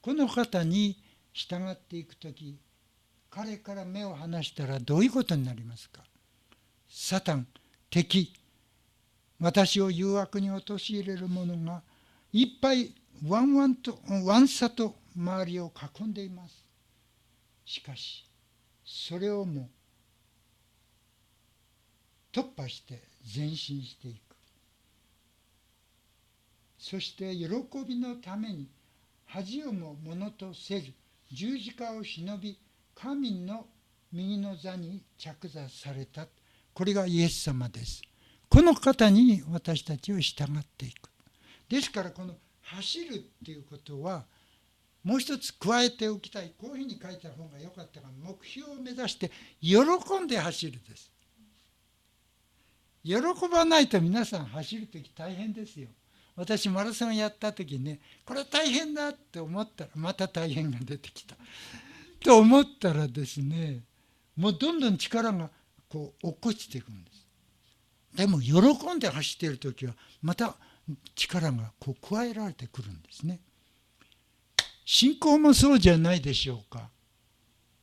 [0.02, 0.98] この方に
[1.32, 2.58] 従っていく時
[3.30, 6.02] 彼から目を離したらどういうことになりますか？
[6.90, 7.48] サタン
[7.90, 8.34] 敵。
[9.40, 11.84] 私を誘惑に陥れる者が
[12.34, 12.94] いっぱい
[13.28, 16.64] ワンワンとワンサと周りを囲んでいます。
[17.66, 18.26] しかし
[18.86, 19.70] それをも
[22.32, 23.04] 突破して
[23.36, 24.36] 前進していく。
[26.80, 27.48] そして喜
[27.88, 28.68] びのために
[29.26, 30.94] 恥をもものとせず
[31.32, 32.58] 十字架を忍び
[32.96, 33.66] 神の
[34.12, 36.28] 右の座に着座された
[36.78, 38.04] これがイエス様です。
[38.48, 41.10] この方に私たちを従っていく。
[41.68, 44.26] ですからこの走るっていうことは
[45.04, 46.54] もう一つ加えておきたい。
[46.56, 49.80] こういうふうに書いた方が良かったが目標を目指して喜
[50.24, 51.12] んで走るです。
[53.04, 53.16] 喜
[53.52, 55.88] ばないと皆さん走る時大変ですよ。
[56.36, 61.36] 私マラソンやった時ねこれ大変だって思ったらまた大変が出てきた。
[62.20, 63.80] と思ったらですね
[64.36, 65.50] もうどんどん力が
[65.90, 67.28] こう落っこちていくんです。
[68.16, 70.56] でも喜んで走っている時はまた
[71.16, 73.40] 力がこう加えられてくるんですね。
[74.86, 76.90] 信仰もそうじゃないでしょうか。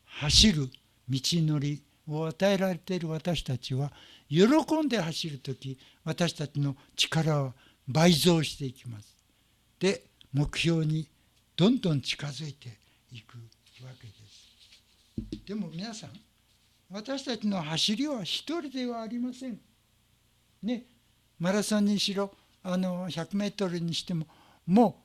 [0.07, 0.70] 走る
[1.09, 3.92] 道のりを与えられている私たちは
[4.28, 4.44] 喜
[4.82, 7.55] んで走る時私たちの力は
[7.86, 9.14] 倍増していきます。
[9.78, 11.09] で目標に
[11.57, 12.78] どんどん近づいて
[13.12, 13.36] いく
[13.84, 15.46] わけです。
[15.46, 16.11] でも皆さん
[16.95, 19.59] 私たちの走りは一人ではありません。
[20.62, 20.84] ね。
[21.40, 22.30] マラソンにしろ
[22.62, 24.28] あの100メートルにしても
[24.64, 25.03] も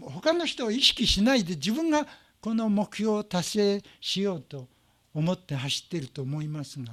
[0.00, 2.06] う他の人を意識しないで自分が
[2.40, 4.68] この目標を達成しようと
[5.12, 6.92] 思って走ってると思いますが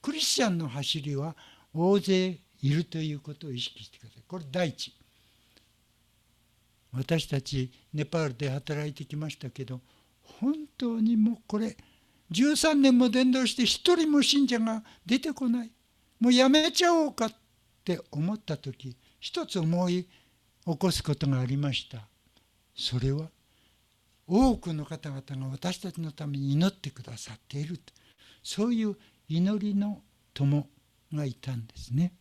[0.00, 1.36] クリスチャンの走りは
[1.74, 4.22] 大勢いるということを意識してください。
[4.26, 4.94] これ第一。
[6.94, 9.80] 私たちネパールで働いてきましたけど
[10.40, 11.76] 本当にもうこれ
[12.32, 15.70] 13年も伝道して一人も信者が出てこない。
[16.18, 17.32] もうやめちゃおうかっ
[17.84, 20.06] て思った時一つ思い
[20.64, 22.08] 起こすことがありました。
[22.74, 23.28] それは
[24.26, 27.80] 多くの方々が私たちのために祈ってくださっている。
[28.42, 28.96] そういう
[29.28, 30.02] 祈りの
[30.32, 30.68] 友
[31.12, 32.12] がいたんですね。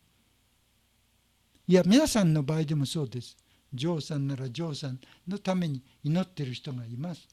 [1.67, 3.37] いや皆さんの場合でもそうです。
[3.73, 7.27] ジョーさんならジョーさんのために祈ってる人がいます。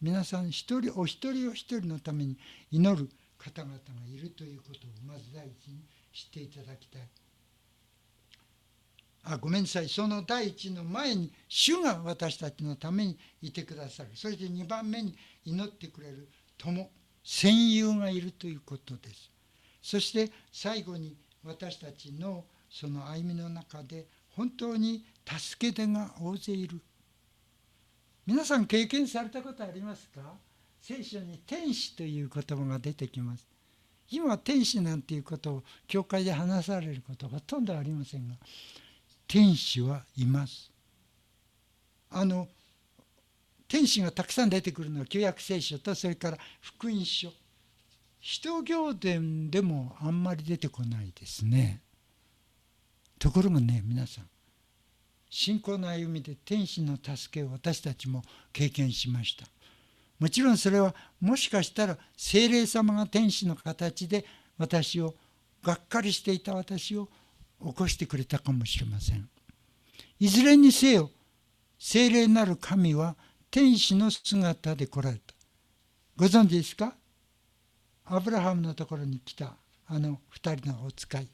[0.00, 2.36] 皆さん一人お一人お一人のために
[2.70, 3.80] 祈る方々が
[4.12, 5.82] いるということをまず第一に
[6.12, 7.02] 知っていただきたい。
[9.24, 9.88] あごめんなさい。
[9.88, 14.10] その第一の前に主が私たちのためにいてくださる。
[14.14, 16.88] そして2番目に祈ってくれる友
[17.22, 19.30] 戦友がいるということです。
[19.82, 26.80] そして最後に私たちのその歩みの中で本当に助け手が大勢いる。
[28.28, 30.20] 皆さん経験されたことありますか？
[30.82, 33.46] 聖書に天使という言葉が出てきます。
[34.10, 38.34] 今天使なんていうことを教会で話されることほとんどありませんが
[39.26, 40.70] 天使はいます。
[42.10, 42.48] あの
[43.66, 47.30] 天使がたくさん出てくるのは旧約聖書とそれから福音書。
[48.20, 51.80] 使徒行伝でもあんまり出てこないですね。
[53.18, 54.24] ところがね皆さん
[55.30, 58.22] 信仰の歩みで天使の助けを私たちも
[58.52, 59.46] 経験しました。
[60.18, 64.24] もちろんそれはもしかしたら精霊様が天使の形で
[64.56, 65.14] 私を
[65.62, 67.08] がっかりしていた私を
[67.64, 69.28] 起こしてくれたかもしれません。
[70.18, 71.10] いずれにせよ
[71.78, 73.16] 精霊なる神は
[73.50, 75.34] 天使の姿で来られた。
[76.16, 76.94] ご存知ですか？
[78.06, 79.54] アブラハムのところに来た
[79.86, 81.28] あの二人のお使い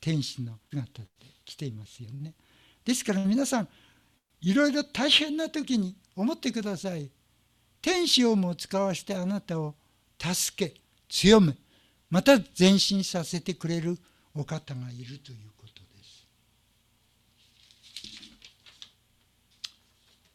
[0.00, 1.08] 天使の姿で
[1.44, 2.34] 来ていますよね。
[2.88, 3.68] ですから皆さん
[4.40, 7.10] いろいろ大変な時に思ってください。
[7.82, 9.74] 天使をも使わしてあなたを
[10.18, 11.54] 助け強め
[12.08, 13.98] また前進させてくれる
[14.34, 16.26] お方がいるということです。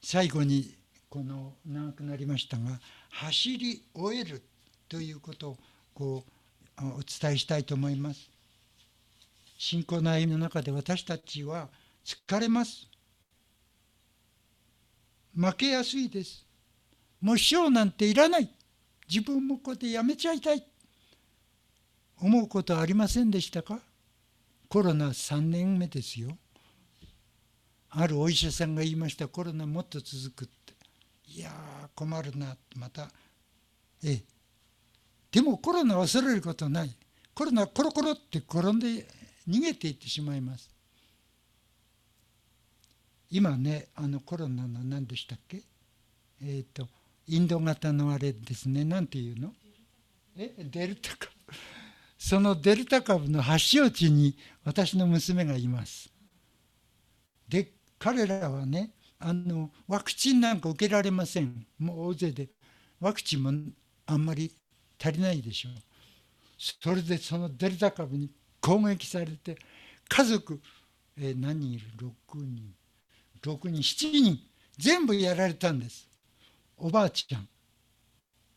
[0.04, 0.76] 最後に
[1.10, 2.80] この長くなりましたが
[3.10, 4.44] 走り終える
[4.88, 5.58] ということを
[5.96, 6.24] こ
[6.78, 8.30] うお伝えしたいと思います。
[9.58, 11.68] 信仰の歩みの中で私たちは
[12.06, 12.88] 疲れます。
[15.36, 16.46] 負けやすいです。
[17.22, 18.50] もう師匠なんていらない。
[19.10, 20.66] 自分もここでやめちゃいたい。
[22.20, 23.80] 思うことありませんでしたか？
[24.70, 26.38] コロナ3年目ですよ。
[27.90, 29.28] あるお医者さんが言いました。
[29.28, 30.74] コロナもっと続くって。
[31.28, 32.58] いやー困るな。
[32.78, 33.10] また。
[34.04, 34.24] ええ。
[35.32, 36.96] でもコロナは恐れることない。
[37.34, 39.08] コロナコロコロって転んで
[39.48, 40.73] 逃げていってしまいます。
[43.34, 45.64] 今ねあのコロナの何でしたっけ？
[46.40, 46.88] えっ、ー、と
[47.26, 48.86] インド型のあれですね。
[48.86, 49.52] 何ていうの？
[50.38, 51.32] えデルタ株。
[52.16, 56.12] そのデルタ株の発祥地に私の娘がいます。
[57.50, 61.66] で彼らはねあのワクチンなんか受けられません。
[61.80, 62.50] もう大勢で。
[63.00, 63.52] ワクチンも
[64.06, 64.56] あんまり
[65.04, 65.74] 足りないでしょう。
[66.60, 68.30] それでそのデルタ株に
[68.62, 69.58] 攻撃されて
[70.08, 70.62] 家族、
[71.18, 72.76] えー、何人いる？6人。
[73.44, 74.40] 6人7人
[74.78, 76.08] 全部やられたんです。
[76.78, 77.48] おばあちゃん。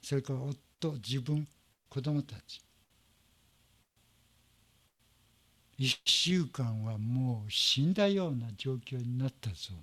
[0.00, 1.46] それから夫自分
[1.88, 2.62] 子供たち。
[5.78, 9.76] 1週間はもう死んだような状況になったそう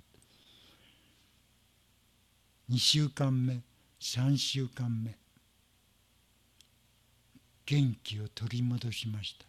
[2.68, 3.62] 2週間目
[4.00, 5.16] 3週間目。
[7.66, 9.46] 元気を取り戻しました。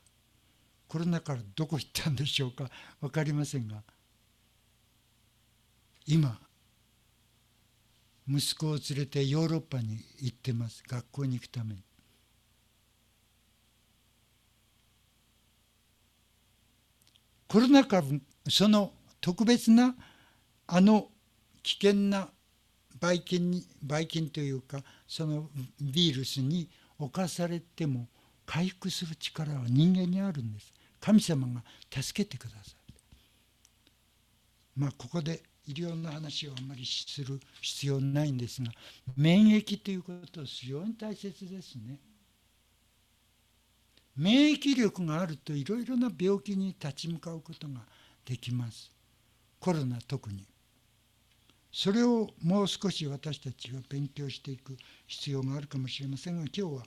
[0.87, 2.69] コロナからどこ行ったんでしょうか。
[3.01, 3.83] 分かりませんが。
[6.07, 6.39] 今
[8.27, 10.83] 息子を連れてヨーロッパに行ってます。
[10.87, 11.81] 学校に行くために。
[17.47, 18.91] コロナ株その
[19.21, 19.95] 特別な
[20.67, 21.07] あの
[21.61, 22.29] 危険な
[22.99, 25.49] ばい菌にばい菌というかそのウ
[25.93, 28.07] イルスに侵されても
[28.45, 30.73] 回復する力は人間にあるんです。
[30.99, 31.63] 神様が
[32.01, 32.93] 助けてください
[34.75, 38.71] まあここで医療の話をあんまりする必要ないんですが
[39.17, 41.99] 免疫ということは非常に大切ですね。
[44.17, 47.81] 免疫力があるといろいろな病気に立ち向かうことが
[48.23, 48.89] できます。
[49.59, 50.45] コロナ特に。
[51.71, 56.83] それをもう少し私たちは勉強していく必要があるかもしれませんが今日は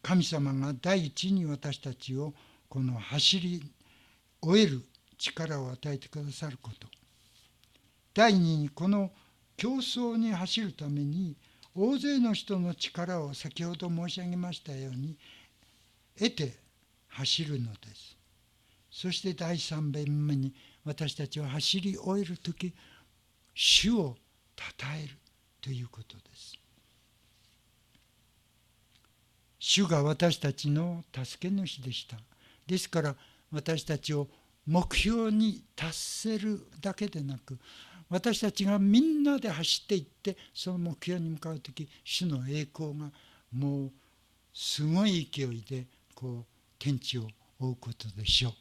[0.00, 2.32] 神様が第一に私たちを
[2.68, 3.62] この走り
[4.40, 4.84] 終える
[5.20, 6.88] 力を与えてくださること。
[8.14, 9.10] 第二にこの
[9.56, 11.36] 競争に走るために
[11.74, 15.16] 大勢の人の力を先ほど申し上げましたように
[16.18, 16.54] 得て
[17.08, 18.16] 走るのです。
[18.90, 20.52] そして第三弁目に
[20.84, 22.74] 私たちは走り終える時
[23.54, 24.16] 主を
[24.56, 24.64] 称
[25.02, 25.14] える
[25.60, 26.56] ということです。
[29.58, 32.16] 主が私たちの助け主でした。
[32.66, 33.14] ですから
[33.52, 34.26] 私たちを
[34.70, 37.58] 目標に達せるだけでなく
[38.08, 43.10] 私たちがみんなで走っていってその目標に向かう時主の栄光が
[43.52, 43.90] もう
[44.54, 46.44] すごい勢いでこう
[46.78, 47.26] 天地を
[47.58, 48.52] 追うことでしょう。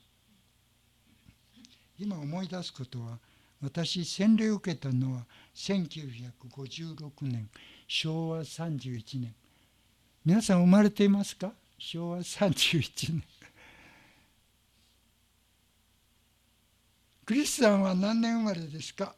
[1.99, 3.20] 今思い出すことは
[3.62, 7.49] 私洗礼を受けたのは1956年
[7.88, 9.36] 昭和31年。
[10.26, 11.51] 皆さん生まれていますか？
[11.78, 13.24] 昭和31年。
[17.30, 19.13] クリスさんは何年生まれですか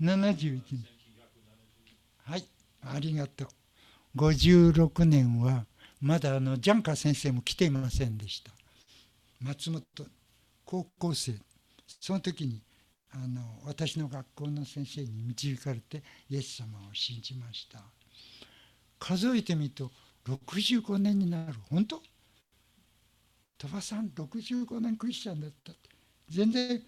[0.00, 0.86] ？71年
[2.24, 2.48] はい
[2.80, 3.48] ありがとう。
[4.16, 5.66] 56年は
[6.00, 8.52] まだあのジャンカ先生も来ていませんでした。
[9.38, 9.82] 松本
[10.64, 11.34] 高校生。
[12.00, 12.62] その時に
[13.12, 17.82] あの私の学校の先生に導かれてイエス様を信じました。
[18.98, 19.90] 数えてみると
[20.26, 21.52] 65年になる。
[21.68, 22.13] 本当？
[23.64, 25.72] 鳥羽さん65年クリスチャンだった
[26.28, 26.82] 全然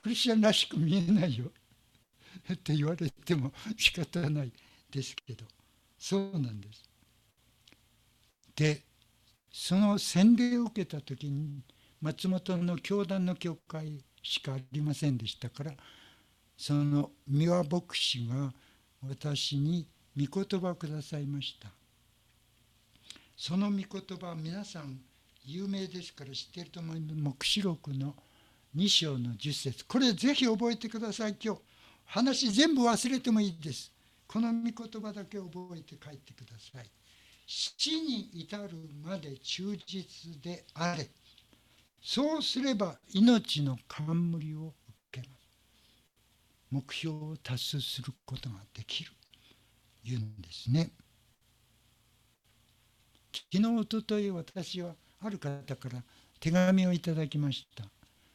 [0.00, 1.50] クリスチャンらしく見えないよ。
[2.50, 4.52] って言われても仕方ない
[4.90, 5.44] ですけど。
[5.98, 6.82] そうなんです。
[8.56, 8.82] で
[9.50, 11.62] その洗礼を受けた時に
[12.00, 15.74] 松本の教団の教会しかありませんでしたから
[16.56, 18.52] その三輪牧師が
[19.02, 19.86] 私に
[20.16, 21.70] 御言葉をくださいました。
[23.36, 25.11] その御言葉皆さん
[25.44, 28.14] 有名ですから知ってると思います黙示録の
[28.76, 29.84] 2章の10節。
[29.84, 31.36] これぜひ覚えてください。
[31.42, 31.60] 今日
[32.04, 33.92] 話全部忘れてもいいです。
[34.26, 36.90] この御言葉だけ覚えて帰ってください。
[37.46, 38.70] 死に至る
[39.04, 41.10] まで忠実であれ。
[42.00, 44.74] そうすれば命の冠を
[45.12, 45.42] 受けます。
[46.70, 49.12] 目標を達成することができる。
[50.04, 50.92] 言うんですね。
[53.50, 56.02] 昨日おととい私はある方から
[56.40, 57.84] 手紙をいただきました。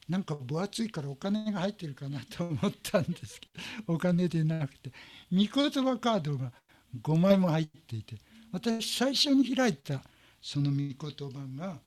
[0.08, 3.50] なんか分厚いからお金が入ってるかなと思ったんですけ
[3.86, 4.92] どお金でなくて。
[5.32, 6.54] 御言葉カードが
[7.02, 8.16] 5枚も入っていて
[8.52, 10.02] 私最初に開いた
[10.42, 11.80] その御言葉が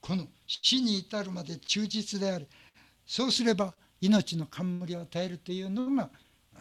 [0.00, 2.48] この死に至るまで忠実であれ
[3.06, 6.10] そうすれば命の冠を与えるというのが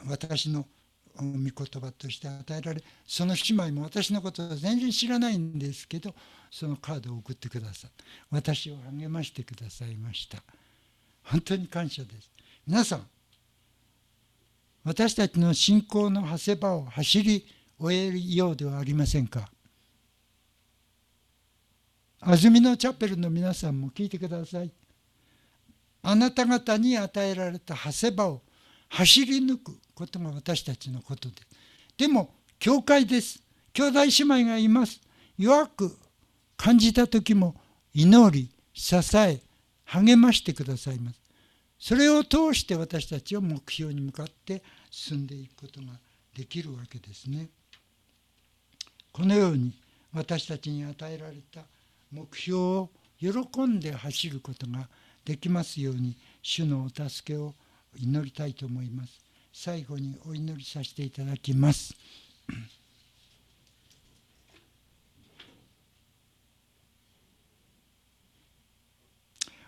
[0.08, 0.66] 私の
[1.18, 6.14] 御言葉として与えられその姉妹も私のことを全然知らないんですけど
[6.50, 10.44] そのカードを送ってくださって私を励ましてくださいました。
[11.24, 12.30] 本当に感謝です。
[12.66, 13.08] 皆さん
[14.84, 17.46] 私たちの信仰の長谷場を走り
[17.80, 19.50] 終えるようではありませんか？
[22.22, 24.72] 安曇野チャペルの皆さんも聞いてください。
[26.02, 28.42] あなた方に与えられた長谷場を
[28.88, 31.36] 走り抜くことが私たちのことで。
[31.98, 33.44] でも、教会です。
[33.74, 35.02] 兄弟姉妹がいます。
[35.38, 35.98] 弱く
[36.56, 37.56] 感じた時も
[37.94, 39.42] 祈り、支え、
[39.84, 41.20] 励ましてくださいます。
[41.78, 45.88] それを通して私たちは目標に向かって進んでいくことが
[46.36, 47.50] できるわけですね。
[49.12, 49.74] このように
[50.14, 51.62] 私たちに与えられた
[52.12, 52.90] 目標を
[53.20, 53.30] 喜
[53.64, 54.88] んで走ることが
[55.26, 57.54] できますように主のお助けを
[57.98, 59.29] 祈りたいと思います
[59.62, 61.94] 最後にお祈りさせていただきます。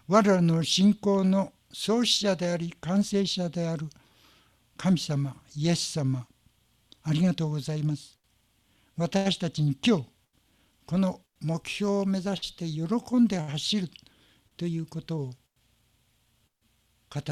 [0.08, 3.90] 我らの信仰の創始者であり完成者である
[4.78, 6.26] 神様イエス様
[7.04, 8.18] ありがとうございます。
[8.96, 10.06] 私たちに今日
[10.86, 13.90] この目標を目指して喜んで走る
[14.56, 15.34] ということを語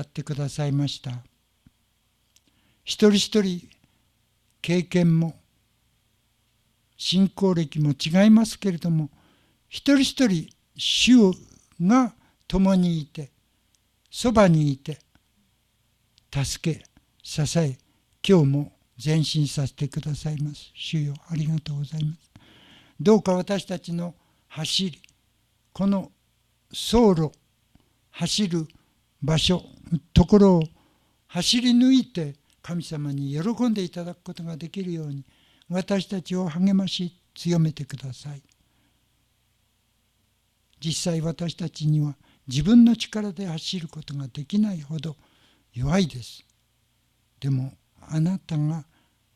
[0.02, 1.29] ってくださいました。
[2.90, 3.70] 一人一人
[4.64, 5.36] 経験も
[6.98, 9.12] 信仰歴も違いますけれども
[9.68, 11.32] 一人一人主
[11.80, 12.16] が
[12.48, 13.30] 共にいて
[14.10, 14.98] そばにいて
[16.34, 16.84] 助け
[17.22, 17.78] 支え
[18.28, 18.72] 今日も
[19.06, 20.72] 前進させてくださいます。
[20.74, 22.20] 主よありがとうございます。
[23.00, 24.16] どうか私たちの
[24.48, 25.00] 走り
[25.74, 26.12] この
[26.72, 27.32] 走路
[28.10, 28.68] 走る
[29.22, 29.62] 場所
[30.12, 30.64] ところを
[31.28, 35.26] 走り抜いて神様に喜んでいただくことができるように
[35.70, 38.42] 私たちを励まし強めてください。
[40.80, 42.16] 実際私たちには
[42.48, 45.16] 自分の力で走ることができないほど
[45.74, 46.44] 弱いです。
[47.40, 48.86] でもあなたが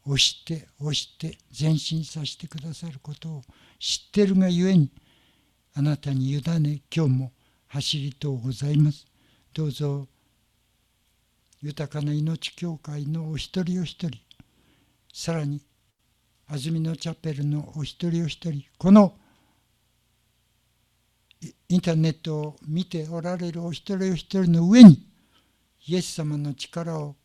[0.06, 3.42] 押して押して前進させてくださることを
[3.80, 4.90] 知ってるがゆえに
[5.76, 7.32] あなたに委ね今日も
[7.68, 9.06] 走りとうございます。
[9.54, 10.08] どうぞ
[11.64, 14.20] 豊かな命協会のお一人お一人
[15.14, 15.62] さらに
[16.46, 19.14] 安曇野チャペルのお一人お一人この
[21.70, 25.08] インターネットを見ておられるお一人お一人の上に
[25.88, 27.16] イエス様の力を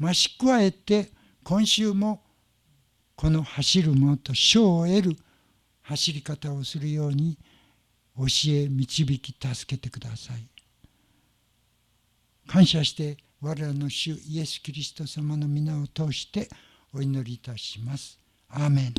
[0.00, 1.12] 増し加えて
[1.44, 2.24] 今週も
[3.14, 5.16] この走る者と賞を得る
[5.82, 7.38] 走り方をするように
[8.16, 10.44] 教え導き助けてください。
[12.48, 16.48] 感謝して我らの主イエス・キリスト様の皆を通して
[16.92, 18.18] お祈りいたします。
[18.48, 18.94] アーメン